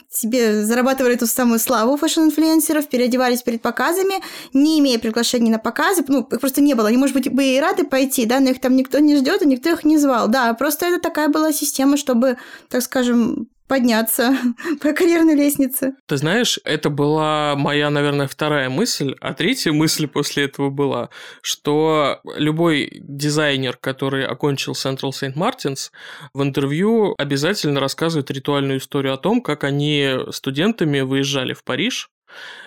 [0.10, 4.24] себе зарабатывали ту самую славу фэшн-инфлюенсеров, переодевались перед показами,
[4.54, 6.88] не имея приглашений на показы, ну, их просто не было.
[6.88, 9.48] Они, может быть, бы и рады пойти, да, но их там никто не ждет, и
[9.48, 10.30] никто их не звал.
[10.30, 12.38] Да, просто это такая была система, чтобы,
[12.70, 14.38] так скажем, подняться
[14.82, 15.94] по карьерной лестнице.
[16.08, 21.10] Ты знаешь, это была моя, наверное, вторая мысль, а третья мысль после этого была,
[21.42, 25.92] что любой дизайнер, который окончил Central Saint Martins,
[26.34, 32.10] в интервью обязательно рассказывает ритуальную историю о том, как они студентами выезжали в Париж,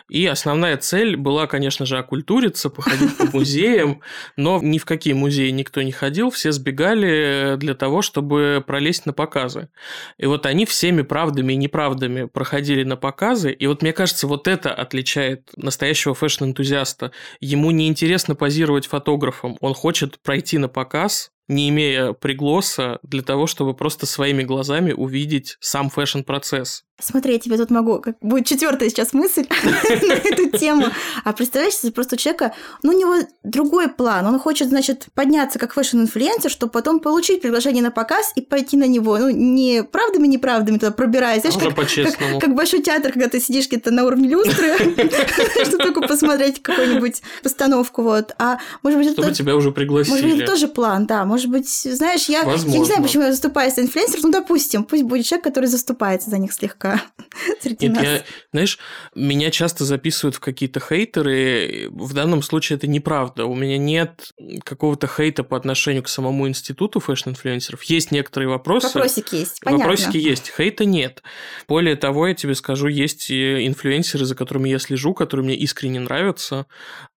[0.09, 4.00] и основная цель была, конечно же, окультуриться, походить по музеям,
[4.37, 9.12] но ни в какие музеи никто не ходил, все сбегали для того, чтобы пролезть на
[9.12, 9.68] показы.
[10.16, 14.48] И вот они всеми правдами и неправдами проходили на показы, и вот мне кажется, вот
[14.48, 17.12] это отличает настоящего фэшн-энтузиаста.
[17.40, 23.46] Ему не интересно позировать фотографам, он хочет пройти на показ, не имея пригласа, для того,
[23.46, 26.85] чтобы просто своими глазами увидеть сам фэшн-процесс.
[27.01, 29.47] Смотри, я тебе тут могу, как будет четвертая сейчас мысль
[29.85, 30.87] на эту тему.
[31.23, 34.27] А представляешь, просто у человека, ну, у него другой план.
[34.27, 38.89] Он хочет, значит, подняться как фэшн-инфлюенсер, чтобы потом получить приглашение на показ и пойти на
[38.89, 39.17] него.
[39.17, 41.43] Ну, неправдами, неправдами туда пробираясь.
[41.43, 44.77] Знаешь, как, как, как большой театр, когда ты сидишь где-то на уровне люстры,
[45.65, 48.03] чтобы только посмотреть какую-нибудь постановку.
[48.03, 48.35] Вот.
[48.39, 50.43] А может быть, Чтобы тебя уже Может быть, пригласили.
[50.43, 51.25] это тоже план, да.
[51.25, 55.05] Может быть, знаешь, я, я не знаю, почему я заступаюсь за инфлюенсеров, ну, допустим, пусть
[55.05, 56.88] будет человек, который заступается за них слегка
[57.61, 58.05] среди Нет, нас.
[58.05, 58.79] я, знаешь,
[59.14, 61.88] меня часто записывают в какие-то хейтеры.
[61.90, 63.46] В данном случае это неправда.
[63.46, 64.33] У меня нет
[64.64, 67.83] какого-то хейта по отношению к самому институту фэшн-инфлюенсеров.
[67.85, 68.87] Есть некоторые вопросы.
[68.87, 69.87] Вопросики есть, понятно.
[69.87, 71.22] Вопросики есть, хейта нет.
[71.68, 76.66] Более того, я тебе скажу, есть инфлюенсеры, за которыми я слежу, которые мне искренне нравятся.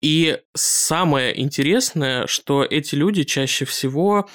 [0.01, 4.29] И самое интересное, что эти люди чаще всего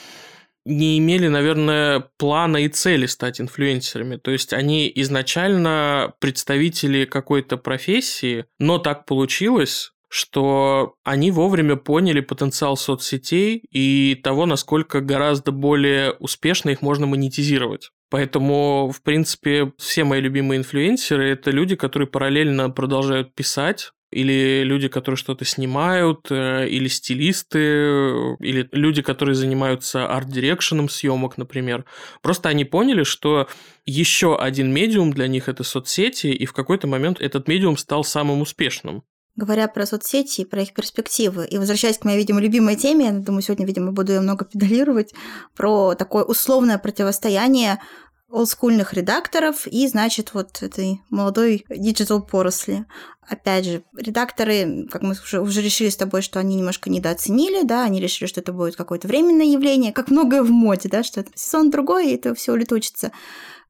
[0.65, 4.17] не имели, наверное, плана и цели стать инфлюенсерами.
[4.17, 12.77] То есть они изначально представители какой-то профессии, но так получилось, что они вовремя поняли потенциал
[12.77, 17.91] соцсетей и того, насколько гораздо более успешно их можно монетизировать.
[18.11, 24.89] Поэтому, в принципе, все мои любимые инфлюенсеры– это люди, которые параллельно продолжают писать, или люди,
[24.89, 31.85] которые что-то снимают, э, или стилисты, э, или люди, которые занимаются арт-дирекшеном съемок, например.
[32.23, 33.49] Просто они поняли, что
[33.87, 38.41] еще один медиум для них это соцсети, и в какой-то момент этот медиум стал самым
[38.41, 39.03] успешным.
[39.37, 43.13] Говоря про соцсети и про их перспективы, и возвращаясь к моей, видимо, любимой теме, я
[43.13, 45.13] думаю, сегодня, видимо, буду ее много педалировать,
[45.57, 47.81] про такое условное противостояние
[48.31, 52.85] олдскульных редакторов и, значит, вот этой молодой диджитал поросли.
[53.27, 57.85] Опять же, редакторы, как мы уже, уже решили с тобой, что они немножко недооценили, да,
[57.85, 61.31] они решили, что это будет какое-то временное явление, как многое в моде, да, что это
[61.35, 63.13] сезон другой, и это все улетучится.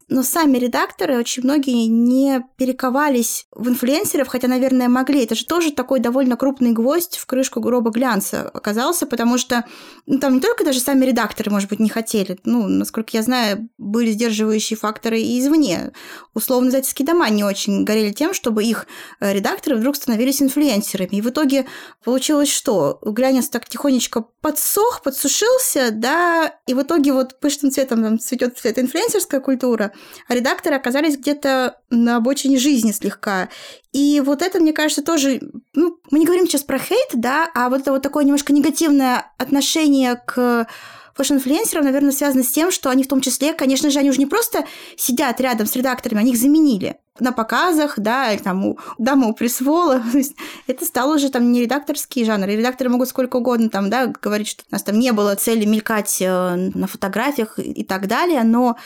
[0.08, 5.24] Но сами редакторы, очень многие не перековались в инфлюенсеров, хотя, наверное, могли.
[5.24, 9.64] Это же тоже такой довольно крупный гвоздь в крышку гроба глянца оказался, потому что
[10.06, 12.38] ну, там не только даже сами редакторы, может быть, не хотели.
[12.44, 15.92] Ну, насколько я знаю, были сдерживающие факторы и извне.
[16.34, 18.86] Условно, издательские дома не очень горели тем, чтобы их
[19.20, 21.16] э, редакторы вдруг становились инфлюенсерами.
[21.16, 21.66] И в итоге
[22.04, 22.98] получилось что?
[23.02, 28.82] Глянец так тихонечко подсох, подсушился, да, и в итоге вот пышным цветом там цветет эта
[28.82, 29.93] инфлюенсерская культура,
[30.28, 33.48] редакторы оказались где-то на обочине жизни слегка.
[33.92, 35.40] И вот это, мне кажется, тоже...
[35.74, 39.32] Ну, мы не говорим сейчас про хейт, да, а вот это вот такое немножко негативное
[39.38, 40.66] отношение к
[41.14, 44.26] фэшн-инфлюенсерам, наверное, связано с тем, что они в том числе, конечно же, они уже не
[44.26, 44.64] просто
[44.96, 49.34] сидят рядом с редакторами, они их заменили на показах, да, или там у дамы у
[49.34, 50.02] press wall а.
[50.66, 52.48] Это стало уже там не редакторский жанр.
[52.48, 55.64] И редакторы могут сколько угодно там, да, говорить, что у нас там не было цели
[55.64, 58.76] мелькать э, на фотографиях и так далее, но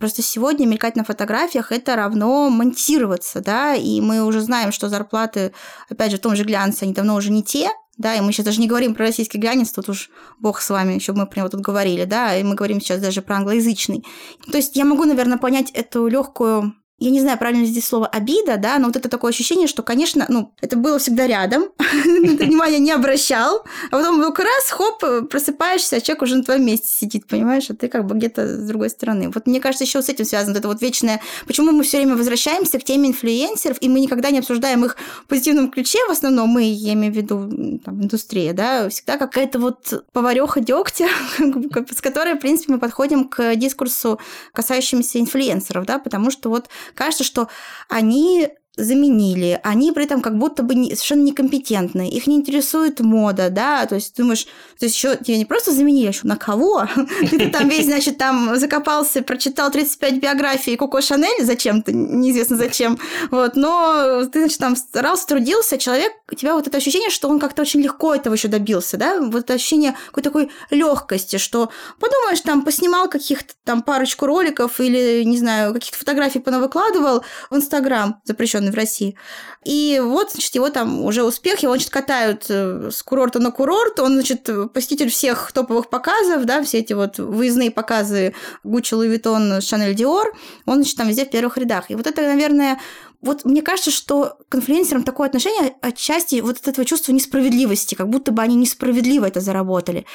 [0.00, 5.52] Просто сегодня мелькать на фотографиях это равно монтироваться, да, и мы уже знаем, что зарплаты,
[5.90, 7.68] опять же, в том же глянце, они давно уже не те,
[8.00, 10.94] да, и мы сейчас даже не говорим про российский глянец, тут уж бог с вами,
[10.94, 14.04] еще мы про него тут говорили, да, и мы говорим сейчас даже про англоязычный.
[14.50, 18.06] То есть я могу, наверное, понять эту легкую я не знаю, правильно ли здесь слово
[18.06, 22.44] обида, да, но вот это такое ощущение, что, конечно, ну, это было всегда рядом, ты
[22.44, 26.88] внимания не обращал, а потом вдруг раз, хоп, просыпаешься, а человек уже на твоем месте
[26.88, 29.30] сидит, понимаешь, а ты как бы где-то с другой стороны.
[29.34, 32.78] Вот мне кажется, еще с этим связано это вот вечное, почему мы все время возвращаемся
[32.78, 36.64] к теме инфлюенсеров, и мы никогда не обсуждаем их в позитивном ключе, в основном мы,
[36.64, 41.08] я имею в виду, там, индустрия, да, всегда какая-то вот повареха дегтя,
[41.38, 44.20] с которой, в принципе, мы подходим к дискурсу,
[44.52, 47.48] касающемуся инфлюенсеров, да, потому что вот кажется, что
[47.88, 53.50] они заменили, они при этом как будто бы не, совершенно некомпетентны, их не интересует мода,
[53.50, 54.44] да, то есть думаешь,
[54.78, 56.86] то есть еще тебя не просто заменили, а еще на кого?
[57.30, 62.98] Ты там весь, значит, там закопался, прочитал 35 биографий Коко Шанель зачем-то, неизвестно зачем,
[63.30, 67.40] вот, но ты, значит, там старался, трудился, человек, у тебя вот это ощущение, что он
[67.40, 72.40] как-то очень легко этого еще добился, да, вот это ощущение какой-то такой легкости, что подумаешь,
[72.40, 78.20] там, поснимал каких-то там парочку роликов или, не знаю, каких-то фотографий понавыкладывал в Инстаграм,
[78.60, 79.16] запрещенный в России.
[79.64, 84.00] И вот, значит, его там уже успех, его, значит, катают э, с курорта на курорт,
[84.00, 89.60] он, значит, посетитель всех топовых показов, да, все эти вот выездные показы Гуччи, Луи Виттон,
[89.60, 90.32] Шанель Диор,
[90.66, 91.90] он, значит, там везде в первых рядах.
[91.90, 92.78] И вот это, наверное,
[93.22, 98.08] вот мне кажется, что к инфлюенсерам такое отношение отчасти вот от этого чувства несправедливости, как
[98.08, 100.06] будто бы они несправедливо это заработали.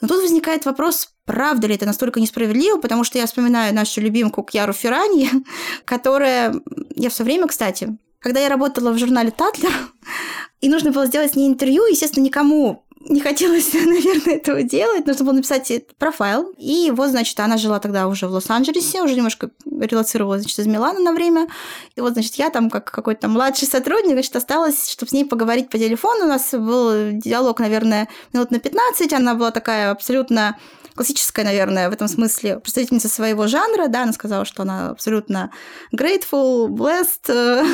[0.00, 4.42] Но тут возникает вопрос, правда ли это настолько несправедливо, потому что я вспоминаю нашу любимку
[4.44, 5.28] Кьяру Ферраньи,
[5.84, 6.54] которая...
[6.94, 9.72] Я все время, кстати, когда я работала в журнале «Татлер»,
[10.60, 15.06] и нужно было сделать с ней интервью, естественно, никому не хотелось, наверное, этого делать.
[15.06, 16.52] Нужно было написать профайл.
[16.58, 21.00] И вот, значит, она жила тогда уже в Лос-Анджелесе, уже немножко релацировалась, значит, из Милана
[21.00, 21.48] на время.
[21.96, 25.70] И вот, значит, я там, как какой-то младший сотрудник, значит, осталась, чтобы с ней поговорить
[25.70, 26.24] по телефону.
[26.24, 29.12] У нас был диалог, наверное, минут на 15.
[29.12, 30.56] Она была такая абсолютно
[30.94, 35.50] классическая, наверное, в этом смысле представительница своего жанра, да, она сказала, что она абсолютно
[35.94, 37.64] grateful, blessed, э,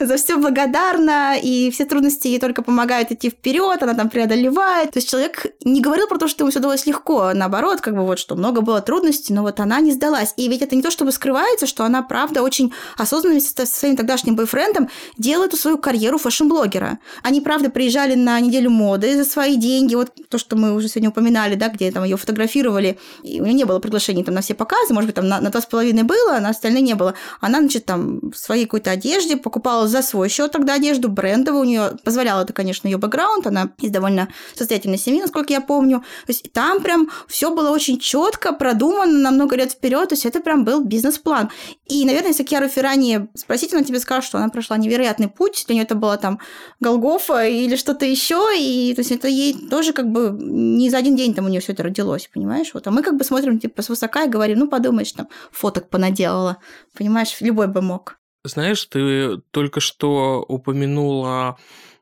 [0.00, 4.92] за все благодарна, и все трудности ей только помогают идти вперед, она там преодолевает.
[4.92, 8.04] То есть человек не говорил про то, что ему все удалось легко, наоборот, как бы
[8.04, 10.34] вот, что много было трудностей, но вот она не сдалась.
[10.36, 14.36] И ведь это не то, чтобы скрывается, что она, правда, очень осознанно со своим тогдашним
[14.36, 16.98] бойфрендом делает свою карьеру фэшн-блогера.
[17.22, 21.10] Они, правда, приезжали на неделю моды за свои деньги, вот то, что мы уже сегодня
[21.10, 24.40] упоминали, да, где там ее фотографируют фотографировали, и у нее не было приглашений там на
[24.40, 27.14] все показы, может быть, там на, два с половиной было, а на остальные не было.
[27.40, 31.66] Она, значит, там в своей какой-то одежде покупала за свой счет тогда одежду брендовую, у
[31.66, 36.00] нее позволяло это, конечно, ее бэкграунд, она из довольно состоятельной семьи, насколько я помню.
[36.26, 40.26] То есть там прям все было очень четко продумано на много лет вперед, то есть
[40.26, 41.50] это прям был бизнес-план.
[41.86, 45.74] И, наверное, если Кьяру Феррани спросить, она тебе скажет, что она прошла невероятный путь, для
[45.74, 46.38] нее это была там
[46.80, 51.16] Голгофа или что-то еще, и то есть это ей тоже как бы не за один
[51.16, 52.51] день там у нее все это родилось, понимаешь?
[52.52, 52.74] Понимаешь?
[52.74, 56.58] Вот, а мы как бы смотрим типа свысока и говорим, ну, подумаешь, там, фоток понаделала,
[56.96, 58.18] понимаешь, любой бы мог.
[58.44, 61.56] Знаешь, ты только что упомянула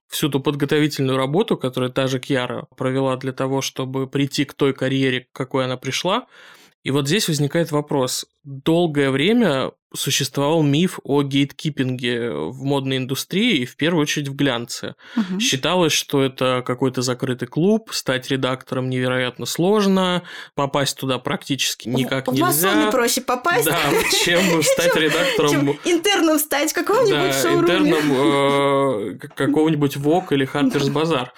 [0.09, 4.73] всю ту подготовительную работу, которую та же Кьяра провела для того, чтобы прийти к той
[4.73, 6.27] карьере, к какой она пришла.
[6.83, 8.27] И вот здесь возникает вопрос.
[8.43, 14.95] Долгое время существовал миф о гейткипинге в модной индустрии и в первую очередь в глянце.
[15.17, 15.41] Угу.
[15.41, 20.23] Считалось, что это какой-то закрытый клуб, стать редактором невероятно сложно,
[20.55, 22.89] попасть туда практически никак в нельзя.
[22.89, 23.67] В проще попасть.
[23.67, 23.79] Да,
[24.25, 25.71] чем стать редактором...
[25.85, 27.91] Интерном стать в каком-нибудь шоуруме.
[27.91, 31.33] интерном э, какого-нибудь ВОК или Хантерс Базар.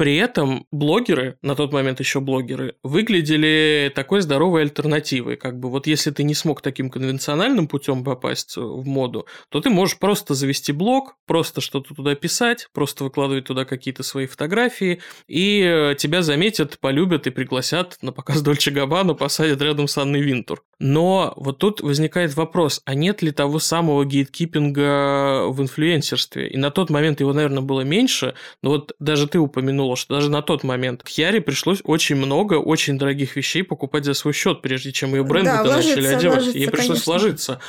[0.00, 5.36] При этом блогеры, на тот момент еще блогеры, выглядели такой здоровой альтернативой.
[5.36, 9.68] Как бы вот если ты не смог таким конвенциональным путем попасть в моду, то ты
[9.68, 15.60] можешь просто завести блог, просто что-то туда писать, просто выкладывать туда какие-то свои фотографии, и
[15.62, 20.62] э, тебя заметят, полюбят и пригласят на показ Дольче Габбана, посадят рядом с Анной Винтур.
[20.78, 26.48] Но вот тут возникает вопрос, а нет ли того самого гейткипинга в инфлюенсерстве?
[26.48, 30.14] И на тот момент его, наверное, было меньше, но вот даже ты упомянул подумала, что
[30.14, 34.62] даже на тот момент Кьяре пришлось очень много очень дорогих вещей покупать за свой счет,
[34.62, 36.54] прежде чем ее бренды да, начали одевать.
[36.54, 37.12] Ей пришлось конечно.
[37.12, 37.60] вложиться.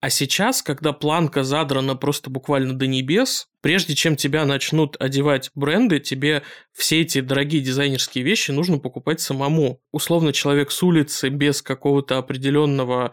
[0.00, 6.00] А сейчас, когда планка задрана просто буквально до небес, прежде чем тебя начнут одевать бренды,
[6.00, 9.80] тебе все эти дорогие дизайнерские вещи нужно покупать самому.
[9.92, 13.12] Условно, человек с улицы без какого-то определенного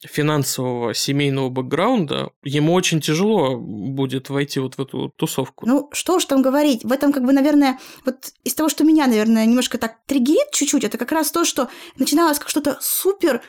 [0.00, 5.66] финансового семейного бэкграунда, ему очень тяжело будет войти вот в эту тусовку.
[5.66, 6.84] Ну, что уж там говорить.
[6.84, 10.84] В этом, как бы, наверное, вот из того, что меня, наверное, немножко так триггерит чуть-чуть,
[10.84, 13.42] это как раз то, что начиналось как что-то супер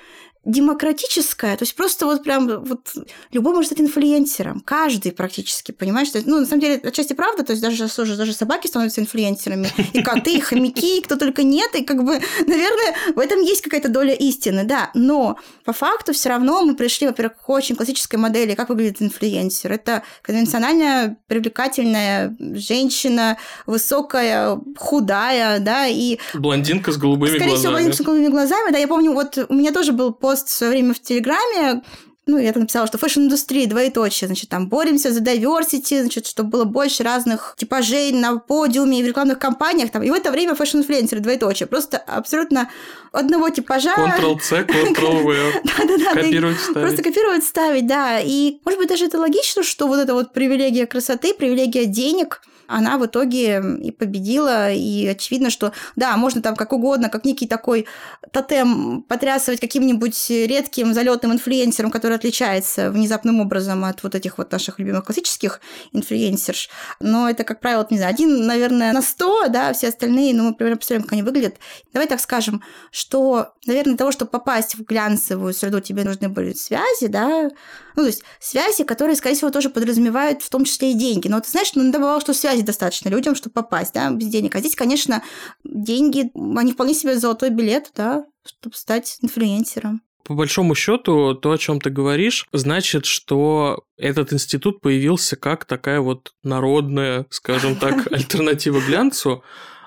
[0.44, 2.92] демократическая, то есть просто вот прям вот
[3.32, 6.08] любой может стать инфлюенсером, каждый практически, понимаешь?
[6.26, 10.02] Ну, на самом деле, отчасти правда, то есть даже, слушай, даже собаки становятся инфлюенсерами, и
[10.02, 13.90] коты, и хомяки, и кто только нет, и как бы, наверное, в этом есть какая-то
[13.90, 18.56] доля истины, да, но по факту все равно мы пришли, во-первых, к очень классической модели,
[18.56, 19.72] как выглядит инфлюенсер.
[19.72, 26.18] Это конвенциональная, привлекательная женщина, высокая, худая, да, и...
[26.34, 27.58] Блондинка с голубыми Скорее глазами.
[27.58, 30.31] Скорее всего, блондинка с голубыми глазами, да, я помню, вот у меня тоже был пост
[30.36, 31.82] в свое время в Телеграме,
[32.28, 36.64] ну, я там написала, что фэшн-индустрия, двоеточие, значит, там, боремся за diversity, значит, чтобы было
[36.66, 41.20] больше разных типажей на подиуме и в рекламных кампаниях, там, и в это время фэшн-инфлюенсеры,
[41.20, 42.70] двоеточие, просто абсолютно
[43.12, 43.94] одного типажа.
[43.96, 45.62] Ctrl-C, Ctrl-V.
[45.78, 46.14] Да-да-да.
[46.14, 46.88] Копировать, вставить.
[46.88, 48.20] Просто копировать, вставить, да.
[48.20, 52.98] И, может быть, даже это логично, что вот эта вот привилегия красоты, привилегия денег, она
[52.98, 57.86] в итоге и победила, и очевидно, что да, можно там как угодно, как некий такой
[58.32, 64.80] тотем потрясывать каким-нибудь редким залетным инфлюенсером, который отличается внезапным образом от вот этих вот наших
[64.80, 65.60] любимых классических
[65.92, 66.70] инфлюенсерш.
[67.00, 70.54] Но это, как правило, не знаю, один, наверное, на сто, да, все остальные, ну, мы
[70.54, 71.56] примерно представляем, как они выглядят.
[71.94, 76.54] Давай так скажем, что, наверное, для того, чтобы попасть в глянцевую среду, тебе нужны были
[76.54, 77.50] связи, да,
[77.96, 81.28] ну, то есть связи, которые, скорее всего, тоже подразумевают в том числе и деньги.
[81.28, 84.56] Но ты знаешь, ну, бывало, что связи достаточно людям, чтобы попасть, да, без денег.
[84.56, 85.24] А здесь, конечно,
[85.64, 90.02] деньги, они вполне себе золотой билет, да, чтобы стать инфлюенсером.
[90.24, 96.00] По большому счету, то, о чем ты говоришь, значит, что этот институт появился как такая
[96.00, 99.44] вот народная, скажем так, альтернатива глянцу,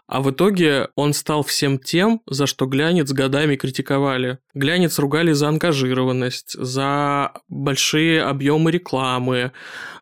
[0.06, 4.38] а в итоге он стал всем тем, за что глянец годами критиковали.
[4.52, 9.52] Глянец ругали за ангажированность, за большие объемы рекламы,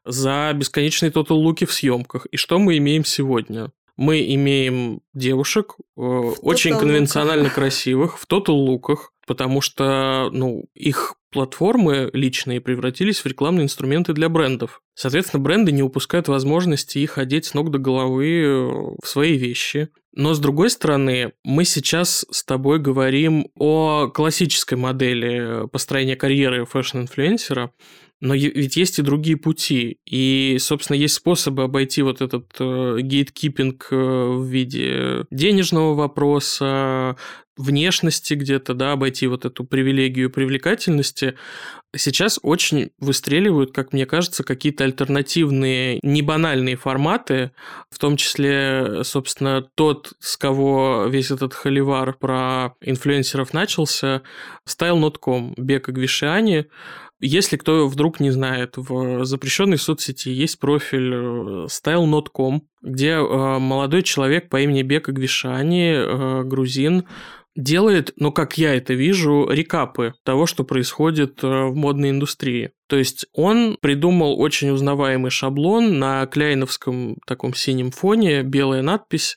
[0.05, 2.27] за бесконечные тотал-луки в съемках.
[2.27, 3.71] И что мы имеем сегодня?
[3.97, 12.61] Мы имеем девушек, э, очень конвенционально красивых, в тотал-луках, потому что ну, их платформы личные
[12.61, 14.83] превратились в рекламные инструменты для брендов.
[14.95, 18.71] Соответственно, бренды не упускают возможности их одеть с ног до головы э,
[19.03, 19.89] в свои вещи.
[20.15, 27.71] Но с другой стороны, мы сейчас с тобой говорим о классической модели построения карьеры фэшн-инфлюенсера,
[28.23, 29.99] но ведь есть и другие пути.
[30.07, 32.99] И, собственно, есть способы обойти вот этот э,
[33.91, 37.17] э, в виде денежного вопроса,
[37.57, 41.35] внешности где-то, да, обойти вот эту привилегию привлекательности,
[41.95, 47.53] сейчас очень выстреливают, как мне кажется, какие-то альтернативные, небанальные форматы,
[47.91, 54.23] в том числе, собственно, тот, с кого весь этот холивар про инфлюенсеров начался,
[54.67, 56.67] Style.com, Бека Гвишиани,
[57.25, 64.03] если кто вдруг не знает, в запрещенной соцсети есть профиль э, style.com, где э, молодой
[64.03, 67.05] человек по имени Бека Гвишани, э, грузин,
[67.55, 72.73] делает, ну, как я это вижу, рекапы того, что происходит в модной индустрии.
[72.89, 79.37] То есть он придумал очень узнаваемый шаблон на кляйновском таком синем фоне, белая надпись,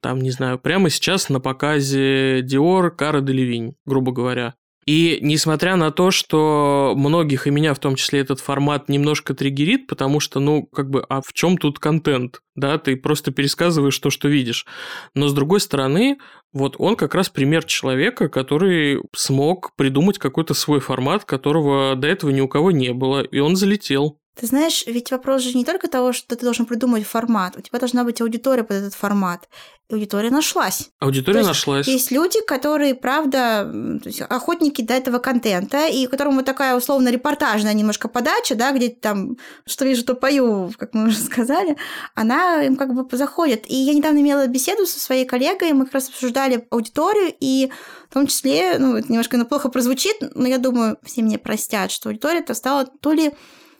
[0.00, 4.54] там, не знаю, прямо сейчас на показе Dior Cara Delevingne, грубо говоря.
[4.88, 9.86] И несмотря на то, что многих, и меня в том числе, этот формат немножко триггерит,
[9.86, 12.40] потому что, ну, как бы, а в чем тут контент?
[12.56, 14.64] Да, ты просто пересказываешь то, что видишь.
[15.12, 16.16] Но с другой стороны,
[16.54, 22.30] вот он как раз пример человека, который смог придумать какой-то свой формат, которого до этого
[22.30, 24.18] ни у кого не было, и он залетел.
[24.38, 27.80] Ты знаешь, ведь вопрос же не только того, что ты должен придумать формат, у тебя
[27.80, 29.48] должна быть аудитория под этот формат.
[29.88, 30.90] И аудитория нашлась.
[31.00, 31.88] Аудитория есть, нашлась.
[31.88, 33.68] Есть люди, которые, правда,
[34.04, 38.90] есть охотники до этого контента, и которым вот такая условно репортажная немножко подача, да, где
[38.90, 41.76] там, что вижу, то пою, как мы уже сказали,
[42.14, 43.68] она им как бы заходит.
[43.68, 47.72] И я недавно имела беседу со своей коллегой, мы как раз обсуждали аудиторию, и
[48.08, 52.10] в том числе, ну, это немножко плохо прозвучит, но я думаю, все мне простят, что
[52.10, 53.32] аудитория-то стала то ли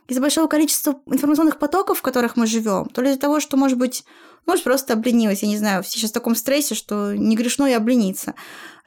[0.09, 3.77] из-за большого количества информационных потоков, в которых мы живем, то ли из-за того, что, может
[3.77, 4.03] быть,
[4.45, 7.73] может, просто обленилась, я не знаю, все сейчас в таком стрессе, что не грешно и
[7.73, 8.33] облениться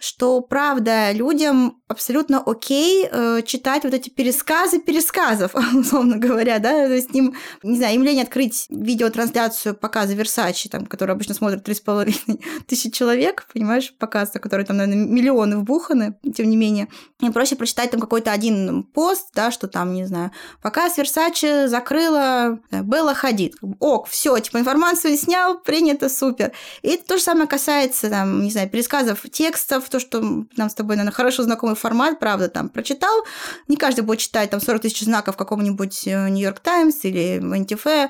[0.02, 6.92] что, правда, людям абсолютно окей э, читать вот эти пересказы пересказов, условно говоря, да, то
[6.92, 12.40] есть им, не знаю, им лень открыть видеотрансляцию показа Версачи, там, который обычно смотрят 3,5
[12.66, 16.88] тысячи человек, понимаешь, показ, который там, наверное, миллионы вбуханы, тем не менее.
[17.20, 20.32] Им проще прочитать там какой-то один пост, да, что там, не знаю,
[20.62, 23.54] показ Версачи закрыла Белла Хадид.
[23.78, 26.52] Ок, все, типа информацию снял, принято, супер.
[26.82, 30.20] И то же самое касается, там, не знаю, пересказов текстов, то, что
[30.56, 33.24] нам с тобой, наверное, хорошо знакомый формат, правда, там прочитал.
[33.68, 37.86] Не каждый будет читать там 40 тысяч знаков в каком-нибудь Нью-Йорк Таймс или НТФ.
[37.86, 38.08] А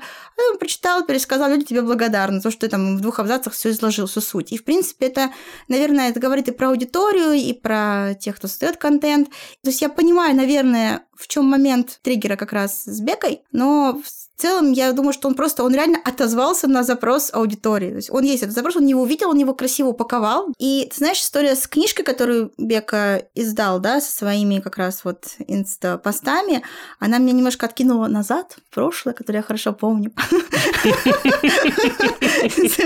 [0.59, 4.07] прочитал, пересказал, люди тебе благодарны за то, что ты там в двух абзацах все изложил,
[4.07, 4.51] всю суть.
[4.51, 5.31] И, в принципе, это,
[5.67, 9.29] наверное, это говорит и про аудиторию, и про тех, кто создает контент.
[9.61, 14.22] То есть я понимаю, наверное, в чем момент триггера как раз с Бекой, но в
[14.41, 17.89] целом я думаю, что он просто, он реально отозвался на запрос аудитории.
[17.89, 20.53] То есть он есть этот запрос, он его увидел, он его красиво упаковал.
[20.57, 25.25] И ты знаешь, история с книжкой, которую Бека издал, да, со своими как раз вот
[25.47, 26.63] инста-постами,
[26.99, 30.11] она меня немножко откинула назад, в прошлое, которое я хорошо помню.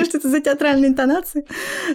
[0.07, 1.47] Что это за театральные интонации.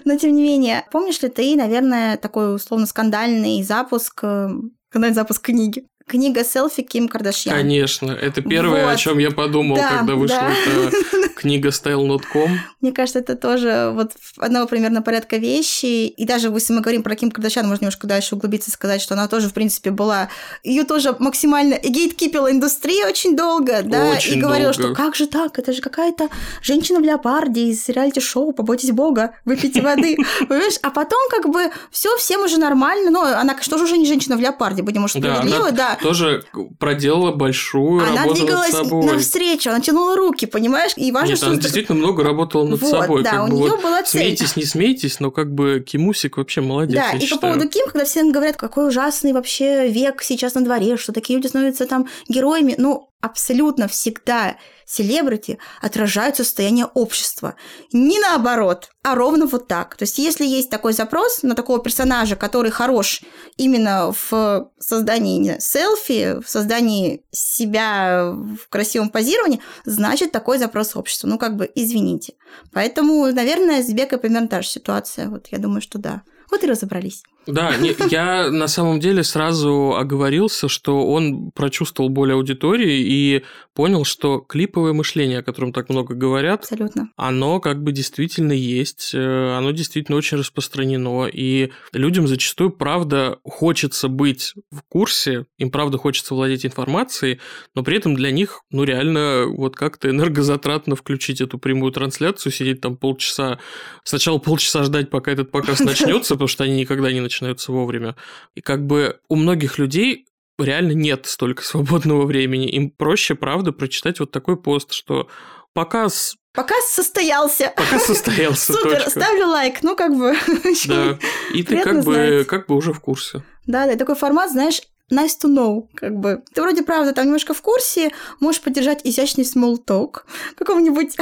[0.05, 4.49] Но тем не менее, помнишь ли ты, наверное, такой условно скандальный запуск э,
[4.93, 5.87] скандальный запуск книги.
[6.07, 7.55] Книга селфи Ким Кардашьян.
[7.55, 8.93] Конечно, это первое, Вот.
[8.93, 10.53] о чем я подумал, Да, когда вышла да.
[10.53, 12.59] эта книга style.com.
[12.81, 16.07] Мне кажется, это тоже вот одного примерно порядка вещи.
[16.07, 19.13] И даже если мы говорим про Ким Кардашьян, можно немножко дальше углубиться и сказать, что
[19.13, 20.29] она тоже, в принципе, была...
[20.63, 24.93] Ее тоже максимально гейткипила индустрия очень долго, да, Очень и говорила, долго.
[24.93, 26.29] что как же так, это же какая-то
[26.61, 30.75] женщина в леопарде из реалити-шоу «Побойтесь Бога, выпейте воды», понимаешь?
[30.81, 34.35] А потом как бы все всем уже нормально, но она, конечно, тоже уже не женщина
[34.37, 35.92] в леопарде, будем уж справедливы, да.
[36.01, 36.43] Тоже
[36.79, 39.05] проделала большую Она работу двигалась над собой.
[39.05, 40.91] навстречу, она тянула руки, понимаешь?
[40.95, 41.47] И важно, Нет, что...
[41.47, 43.23] она действительно много работала над Вот, собой.
[43.23, 44.21] да, как у бы нее вот была цель.
[44.21, 47.41] Смейтесь, не смейтесь, но как бы Кимусик вообще молодец, Да, и по считаю.
[47.53, 51.47] поводу Ким, когда все говорят, какой ужасный вообще век сейчас на дворе, что такие люди
[51.47, 57.55] становятся там героями, ну, абсолютно всегда селебрити отражают состояние общества.
[57.93, 59.95] Не наоборот, а ровно вот так.
[59.95, 63.21] То есть, если есть такой запрос на такого персонажа, который хорош
[63.55, 71.27] именно в создании не селфи, в создании себя в красивом позировании, значит, такой запрос общества.
[71.27, 72.33] Ну, как бы, извините.
[72.73, 75.29] Поэтому, наверное, с Бекой примерно та же ситуация.
[75.29, 76.23] Вот я думаю, что да.
[76.51, 77.23] Вот и разобрались.
[77.45, 84.05] Да, не- я на самом деле сразу оговорился, что он прочувствовал боль аудитории и понял,
[84.05, 87.09] что клиповое мышление, о котором так много говорят, Абсолютно.
[87.17, 94.07] оно как бы действительно есть, э, оно действительно очень распространено, и людям зачастую, правда, хочется
[94.07, 97.39] быть в курсе, им, правда, хочется владеть информацией,
[97.75, 102.79] но при этом для них, ну, реально, вот как-то энергозатратно включить эту прямую трансляцию, сидеть
[102.81, 103.59] там полчаса,
[104.03, 105.79] сначала полчаса ждать, пока этот показ
[106.19, 108.15] начнется, потому что они никогда не начинаются вовремя.
[108.55, 110.27] И как бы у многих людей
[110.59, 112.67] реально нет столько свободного времени.
[112.69, 115.27] Им проще, правда, прочитать вот такой пост, что
[115.73, 117.73] показ, Показ состоялся.
[117.75, 119.09] показ состоялся, Супер, точка.
[119.09, 119.81] ставлю лайк.
[119.81, 120.35] Ну, как бы.
[120.87, 121.17] Да,
[121.51, 123.43] и ты как бы, как бы уже в курсе.
[123.65, 124.81] Да, да, такой формат, знаешь,
[125.11, 126.43] nice to know, как бы.
[126.53, 130.21] Ты вроде, правда, там немножко в курсе, можешь поддержать изящный small talk
[130.51, 131.15] в каком-нибудь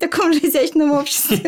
[0.00, 1.42] таком же изящном обществе.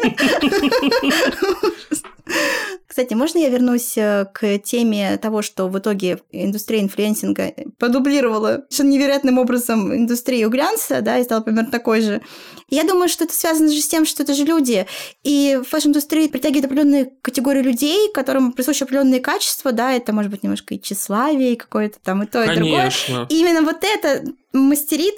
[2.86, 8.90] Кстати, можно я вернусь э, к теме того, что в итоге индустрия инфлюенсинга продублировала совершенно
[8.90, 12.20] невероятным образом индустрию глянца, да, и стала примерно такой же.
[12.68, 14.86] Я думаю, что это связано же с тем, что это же люди.
[15.22, 20.74] И фэшн-индустрия притягивает определенные категории людей, которым присущи определенные качества, да, это может быть немножко
[20.74, 22.90] и тщеславие, и какое-то там и то, и другое.
[23.28, 25.14] И именно вот это мастерит,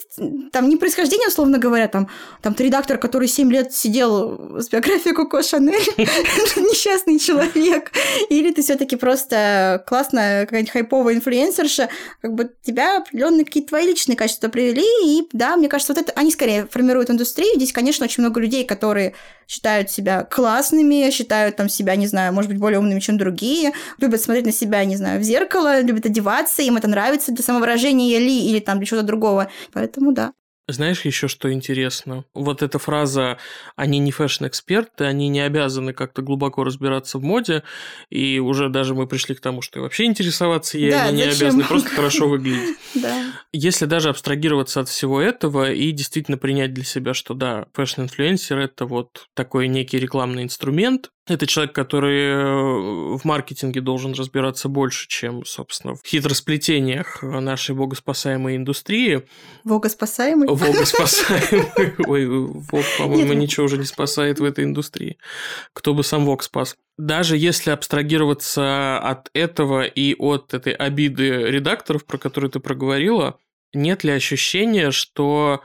[0.53, 2.09] там не происхождение, условно говоря, там,
[2.43, 7.93] там ты редактор, который 7 лет сидел с биографией Коко Шанель, несчастный человек,
[8.29, 11.89] или ты все таки просто классная какая-нибудь хайповая инфлюенсерша,
[12.21, 16.13] как бы тебя определенные какие-то твои личные качества привели, и да, мне кажется, вот это,
[16.13, 19.15] они скорее формируют индустрию, здесь, конечно, очень много людей, которые
[19.53, 24.21] считают себя классными, считают там себя, не знаю, может быть, более умными, чем другие, любят
[24.23, 28.47] смотреть на себя, не знаю, в зеркало, любят одеваться, им это нравится для самовыражения ли
[28.49, 29.51] или там для чего-то другого.
[29.73, 30.33] Поэтому да.
[30.69, 32.25] Знаешь еще что интересно?
[32.35, 33.37] Вот эта фраза
[33.77, 37.63] «они не фэшн-эксперты, они не обязаны как-то глубоко разбираться в моде»,
[38.11, 41.31] и уже даже мы пришли к тому, что и вообще интересоваться ей Да, они не
[41.31, 41.49] зачем?
[41.49, 42.77] обязаны, просто хорошо выглядеть.
[42.95, 43.23] Да.
[43.55, 48.87] Если даже абстрагироваться от всего этого и действительно принять для себя, что да, фэшн-инфлюенсер– это
[48.87, 55.45] вот такой некий рекламный инструмент, это человек, который э, в маркетинге должен разбираться больше, чем,
[55.45, 59.23] собственно, в хитросплетениях нашей богоспасаемой индустрии.
[60.49, 61.95] Вога спасаемый.
[62.07, 65.19] Ой, Вог, по-моему, ничего уже не спасает в этой индустрии.
[65.75, 66.77] Кто бы сам Вог спас.
[66.99, 73.39] Даже если абстрагироваться от этого и от этой обиды редакторов, про которые ты проговорила,
[73.73, 75.63] нет ли ощущения, что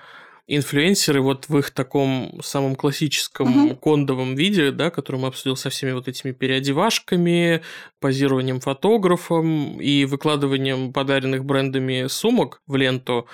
[0.47, 3.75] инфлюенсеры вот в их таком самом классическом Мгм.
[3.75, 7.61] кондовом виде, да, который мы обсудил со всеми вот этими переодевашками,
[7.99, 13.27] позированием фотографом и выкладыванием подаренных брендами сумок в ленту,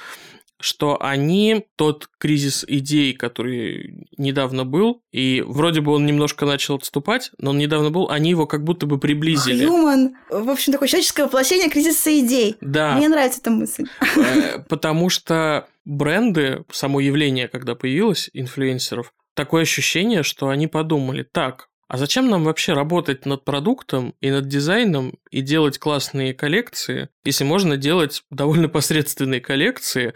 [0.63, 7.31] что они тот кризис идей, который недавно был, и вроде бы он немножко начал отступать,
[7.37, 9.65] но он недавно был, они его как будто бы приблизили.
[9.65, 10.15] Хьюман.
[10.29, 12.55] В общем, такое человеческое воплощение кризиса идей.
[12.61, 12.95] Да.
[12.95, 13.87] Мне нравится эта мысль.
[14.15, 21.67] Э, Потому что бренды, само явление, когда появилось, инфлюенсеров, такое ощущение, что они подумали, так,
[21.89, 27.43] а зачем нам вообще работать над продуктом и над дизайном и делать классные коллекции, если
[27.43, 30.13] можно делать довольно посредственные коллекции,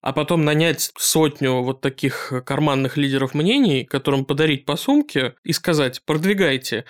[0.00, 6.02] а потом нанять сотню вот таких карманных лидеров мнений, которым подарить по сумке и сказать
[6.04, 6.84] «продвигайте».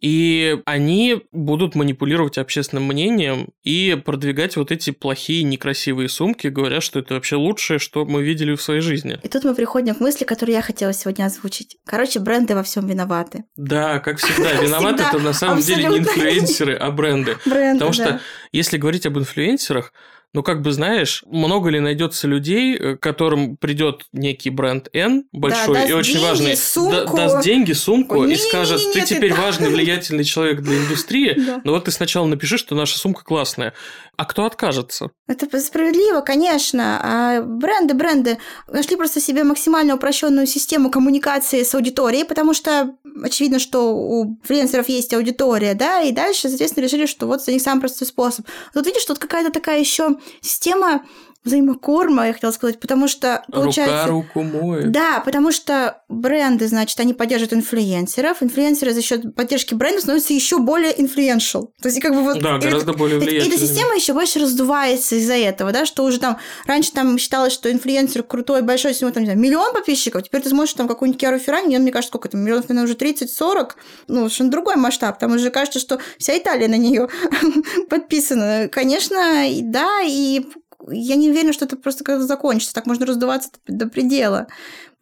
[0.00, 6.98] И они будут манипулировать общественным мнением и продвигать вот эти плохие, некрасивые сумки, говоря, что
[6.98, 9.18] это вообще лучшее, что мы видели в своей жизни.
[9.22, 11.78] И тут мы приходим к мысли, которую я хотела сегодня озвучить.
[11.86, 13.44] Короче, бренды во всем виноваты.
[13.56, 17.23] Да, как всегда, виноваты это на самом деле не инфлюенсеры, а бренды.
[17.44, 18.20] Бренды, Потому что да.
[18.52, 19.92] если говорить об инфлюенсерах,
[20.34, 25.74] Ну, как бы знаешь, много ли найдется людей, э, которым придет некий бренд N большой
[25.74, 26.90] да, и очень деньги, важный, сумку.
[26.92, 30.76] да, даст деньги, сумку Ой, и скажет, ты не-не-не, теперь ты- важный, влиятельный человек для
[30.76, 31.60] индустрии, Да.
[31.64, 33.74] но вот ты сначала напиши, что наша сумка классная.
[34.16, 35.10] А кто откажется?
[35.26, 37.00] Это справедливо, конечно.
[37.02, 43.58] А бренды, бренды нашли просто себе максимально упрощенную систему коммуникации с аудиторией, потому что очевидно,
[43.58, 47.80] что у инфлюенсеров есть аудитория, да, и дальше, соответственно, решили, что вот за них самый
[47.80, 48.46] простой способ.
[48.72, 51.04] Тут видишь, тут какая-то такая еще система
[51.44, 54.06] взаимокорма, я хотела сказать, потому что получается...
[54.06, 54.90] Рука руку моет.
[54.90, 58.42] Да, потому что бренды, значит, они поддерживают инфлюенсеров.
[58.42, 61.68] Инфлюенсеры за счет поддержки бренда становятся еще более influential.
[61.82, 62.40] То есть, как бы вот...
[62.40, 63.56] Да, гораздо это- более влиятельными.
[63.56, 67.70] Эта система еще больше раздувается из-за этого, да, что уже там раньше там считалось, что
[67.70, 71.38] инфлюенсер крутой, большой, если там, не знаю, миллион подписчиков, теперь ты смотришь там какую-нибудь Киару
[71.38, 73.72] Феррани, мне кажется, сколько там, миллионов, наверное, уже 30-40,
[74.08, 77.08] ну, совершенно другой масштаб, там уже кажется, что вся Италия на нее
[77.90, 78.68] подписана.
[78.70, 80.46] Конечно, да, и
[80.90, 84.46] я не уверена, что это просто когда закончится, так можно раздуваться до предела.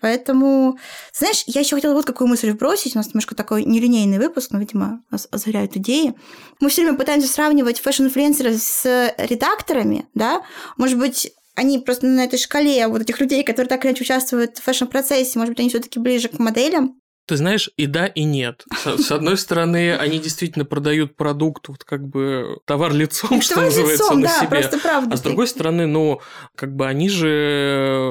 [0.00, 0.78] Поэтому,
[1.14, 2.96] знаешь, я еще хотела вот какую мысль вбросить.
[2.96, 6.14] У нас немножко такой нелинейный выпуск, но, видимо, нас озаряют идеи.
[6.60, 10.42] Мы все время пытаемся сравнивать фэшн-инфлюенсеров с редакторами, да?
[10.76, 14.58] Может быть, они просто на этой шкале вот этих людей, которые так или иначе участвуют
[14.58, 17.00] в фэшн-процессе, может быть, они все-таки ближе к моделям.
[17.32, 18.62] Ты знаешь, и да, и нет.
[18.84, 23.70] С, с одной стороны, они действительно продают продукт, вот как бы товар лицом, что Товар
[23.70, 24.48] называется, лицом, на да, себе.
[24.48, 25.14] просто правда.
[25.14, 26.20] А с другой стороны, ну,
[26.54, 27.28] как бы они же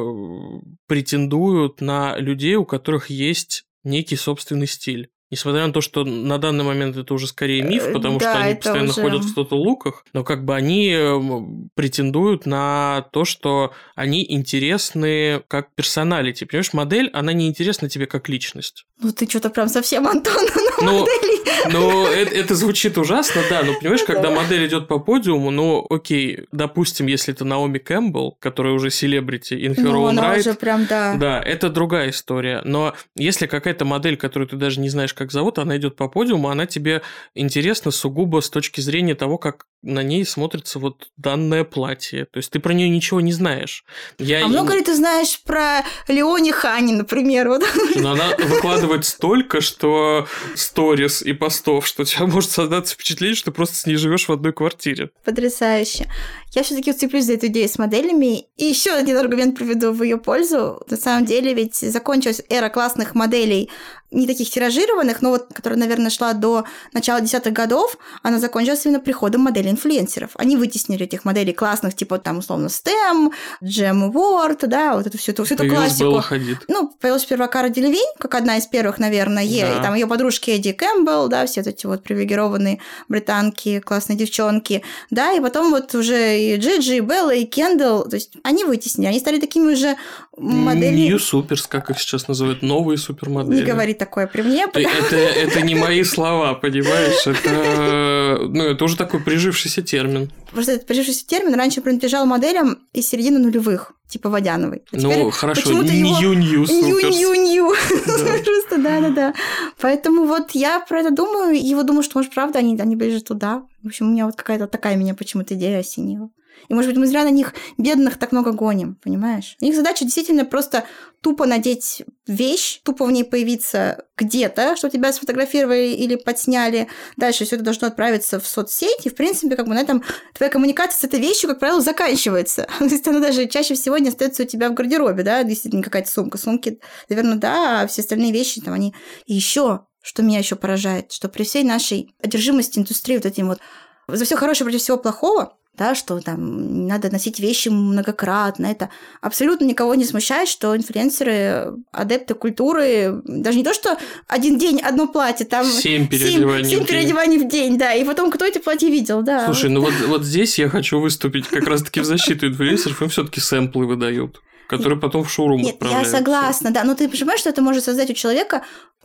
[0.02, 5.10] э, претендуют на людей, у которых есть некий собственный стиль.
[5.34, 8.40] Несмотря на то, что на данный момент это уже скорее миф, Э, потому что да,
[8.42, 13.08] они это постоянно уже- ходят в что-то луках, но как бы они м, претендуют на
[13.14, 16.44] то, что они интересны как персоналити.
[16.44, 18.86] Понимаешь, модель, она не интересна тебе как личность.
[19.02, 21.42] Ну, ты что-то прям совсем, Антон, на Ну, модели.
[21.72, 26.46] Ну, это, это звучит ужасно, да, но понимаешь, когда модель идет по подиуму, ну, окей,
[26.52, 30.54] допустим, если это Наоми Кэмпбелл, которая уже селебрити in her Ну, own она right, уже
[30.54, 31.16] прям, да.
[31.16, 32.62] да, это другая история.
[32.64, 36.50] Но если какая-то модель, которую ты даже не знаешь, как зовут, она идет по подиуму,
[36.50, 37.02] она тебе
[37.36, 42.26] интересна сугубо с точки зрения того, как на ней смотрится вот данное платье.
[42.26, 43.84] То есть ты про нее ничего не знаешь.
[44.20, 44.46] Я...
[44.46, 47.50] А много ли ты знаешь про Леони Хани, например?
[47.50, 47.64] Вот.
[47.96, 53.46] Но она выкладывает столько, что сторис и постов, что у тебя может создаться впечатление, что
[53.46, 55.10] ты просто с ней живешь в одной квартире.
[55.24, 56.08] Потрясающе.
[56.54, 58.46] Я все-таки уцеплюсь за эту идею с моделями.
[58.58, 60.82] И еще один аргумент приведу в ее пользу.
[60.90, 63.70] На самом деле, ведь закончилась эра классных моделей,
[64.12, 69.00] не таких тиражированных, но вот, которая, наверное, шла до начала десятых годов, она закончилась именно
[69.00, 70.32] приходом моделей инфлюенсеров.
[70.36, 73.32] Они вытеснили этих моделей классных, типа там, условно, STEM,
[73.64, 76.04] Джем Word, да, вот эту всю эту, всю эту классику.
[76.04, 76.58] Белла Хадид.
[76.68, 79.80] Ну, появилась сперва Кара Делевинь, как одна из первых, наверное, Да.
[79.80, 85.34] и там ее подружки Эдди Кэмпбелл, да, все эти вот привилегированные британки, классные девчонки, да,
[85.34, 89.20] и потом вот уже и Джиджи, и Белла, и Кендалл, то есть они вытеснили, они
[89.20, 89.96] стали такими уже
[90.38, 91.08] моделями...
[91.08, 93.56] New Supers, как их сейчас называют, новые супермодели.
[93.58, 97.28] Не говори такое при мне, Это, это не мои слова, понимаешь?
[97.28, 100.32] Это, ну, это уже такой прижившийся термин.
[100.52, 104.82] Просто этот прижившийся термин раньше принадлежал моделям из середины нулевых, типа Водяновой.
[104.92, 105.92] А ну, хорошо, Supers.
[105.92, 107.76] Нью-нью-нью.
[108.44, 109.34] Просто да-да-да.
[109.80, 113.22] Поэтому вот я про это думаю, и вот думаю, что, может, правда, они, они ближе
[113.22, 113.64] туда.
[113.84, 116.30] В общем, у меня вот какая-то такая меня почему-то идея осенила.
[116.70, 119.56] И, может быть, мы зря на них, бедных, так много гоним, понимаешь?
[119.60, 120.84] Их задача действительно просто
[121.22, 126.88] тупо надеть вещь, тупо в ней появиться где-то, что тебя сфотографировали или подсняли.
[127.18, 129.10] Дальше все это должно отправиться в соцсети.
[129.10, 130.04] В принципе, как бы на этом
[130.34, 132.68] твоя коммуникация с этой вещью, как правило, заканчивается.
[132.80, 136.10] То есть она даже чаще всего не остается у тебя в гардеробе, да, действительно какая-то
[136.10, 136.38] сумка.
[136.38, 136.80] Сумки,
[137.10, 138.94] наверное, да, а все остальные вещи там они...
[139.26, 143.60] Еще, что меня еще поражает, что при всей нашей одержимости индустрии вот этим вот
[144.08, 148.90] за все хорошее против всего плохого, да, что там надо носить вещи многократно, это
[149.22, 153.98] абсолютно никого не смущает, что инфлюенсеры, адепты культуры, даже не то, что
[154.28, 156.88] один день одно платье, там Семь переодеваний в семь день.
[156.88, 159.46] переодеваний в день, да, и потом кто эти платья видел, да.
[159.46, 163.40] Слушай, ну вот, вот здесь я хочу выступить как раз-таки в защиту инфлюенсеров, им все-таки
[163.40, 164.42] сэмплы выдают,
[164.72, 168.10] которые потом в шоурум Нет, я согласна, да, но ты понимаешь, что это может создать
[168.10, 168.64] у человека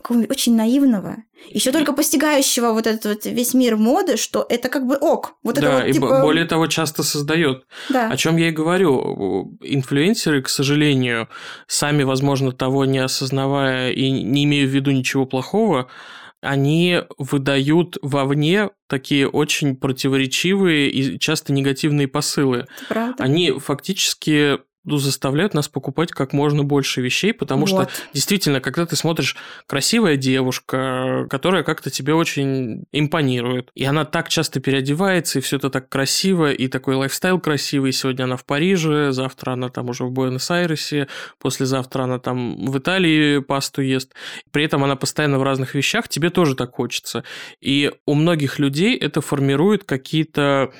[0.09, 1.17] очень наивного,
[1.49, 5.33] еще только постигающего вот этот вот весь мир моды, что это как бы ок.
[5.43, 7.65] Вот да, это вот, и типа, более того, часто создает.
[7.89, 8.09] да.
[8.09, 9.57] О чем я и говорю.
[9.61, 11.27] Инфлюенсеры, к сожалению,
[11.67, 15.89] сами, возможно, того не осознавая и не имея в виду ничего плохого,
[16.41, 22.67] они выдают вовне такие очень противоречивые и часто негативные посылы.
[22.87, 23.23] правда.
[23.23, 24.59] Они фактически ну,
[24.95, 27.69] заставляют нас покупать как можно больше вещей, потому вот.
[27.69, 29.35] что действительно, когда ты смотришь
[29.67, 35.69] красивая девушка, которая как-то тебе очень импонирует, и она так часто переодевается, и все это
[35.69, 40.11] так красиво, и такой лайфстайл красивый, сегодня она в Париже, завтра она там уже в
[40.11, 41.07] Буэнос-Айресе,
[41.39, 44.13] послезавтра она там в Италии пасту ест,
[44.51, 47.23] при этом она постоянно в разных вещах, тебе тоже так хочется.
[47.59, 50.71] И у многих людей это формирует какие-то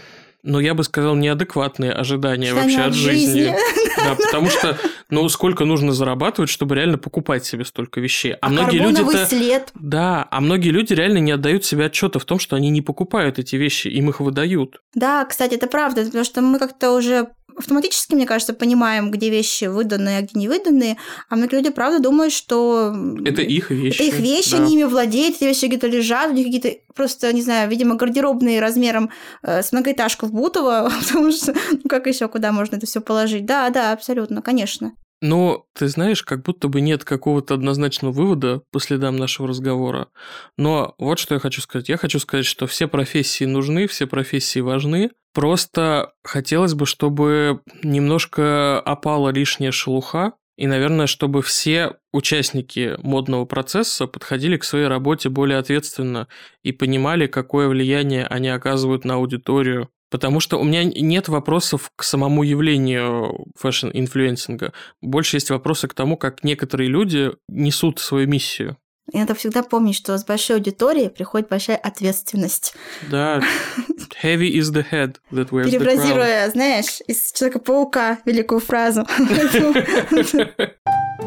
[0.48, 3.44] ну, я бы сказал, неадекватные ожидания вообще от жизни.
[3.44, 3.56] жизни.
[3.98, 4.78] Да, потому что,
[5.10, 8.34] ну, сколько нужно зарабатывать, чтобы реально покупать себе столько вещей.
[8.34, 9.72] А, а многие люди след.
[9.74, 13.40] Да, а многие люди реально не отдают себе отчета в том, что они не покупают
[13.40, 14.82] эти вещи, им их выдают.
[14.94, 19.66] Да, кстати, это правда, потому что мы как-то уже автоматически, мне кажется, понимаем, где вещи
[19.66, 20.98] выданные, а где не выданные,
[21.30, 22.96] а многие люди, правда, думают, что...
[23.26, 23.96] Это их вещи.
[23.96, 24.58] Это их вещи, да.
[24.58, 28.60] они ими владеют, эти вещи где-то лежат, у них какие-то просто, не знаю, видимо, гардеробные
[28.60, 29.10] размером
[29.44, 33.46] э, с многоэтажку в Бутово, потому что, ну, как еще куда можно это все положить?
[33.46, 34.94] Да, да, абсолютно, конечно.
[35.22, 40.10] Но, ты знаешь, как будто бы нет какого-то однозначного вывода по следам нашего разговора.
[40.58, 41.90] Но вот что я хочу сказать.
[41.90, 45.12] Я хочу сказать, что все профессии нужны, все профессии важны.
[45.34, 54.08] Просто хотелось бы, чтобы немножко опала лишняя шелуха, и, наверное, чтобы все участники модного процесса
[54.08, 56.28] подходили к своей работе более ответственно
[56.64, 62.04] и понимали, какое влияние они оказывают на аудиторию, Потому что у меня нет вопросов к
[62.04, 64.74] самому явлению фэшн-инфлюенсинга.
[65.02, 68.78] Больше есть вопросы к тому, как некоторые люди несут свою миссию.
[69.12, 72.76] И надо всегда помнить, что с большой аудиторией приходит большая ответственность.
[73.10, 73.42] Да,
[74.22, 79.08] heavy is the head that wears Перефразируя, знаешь, из Человека-паука великую фразу.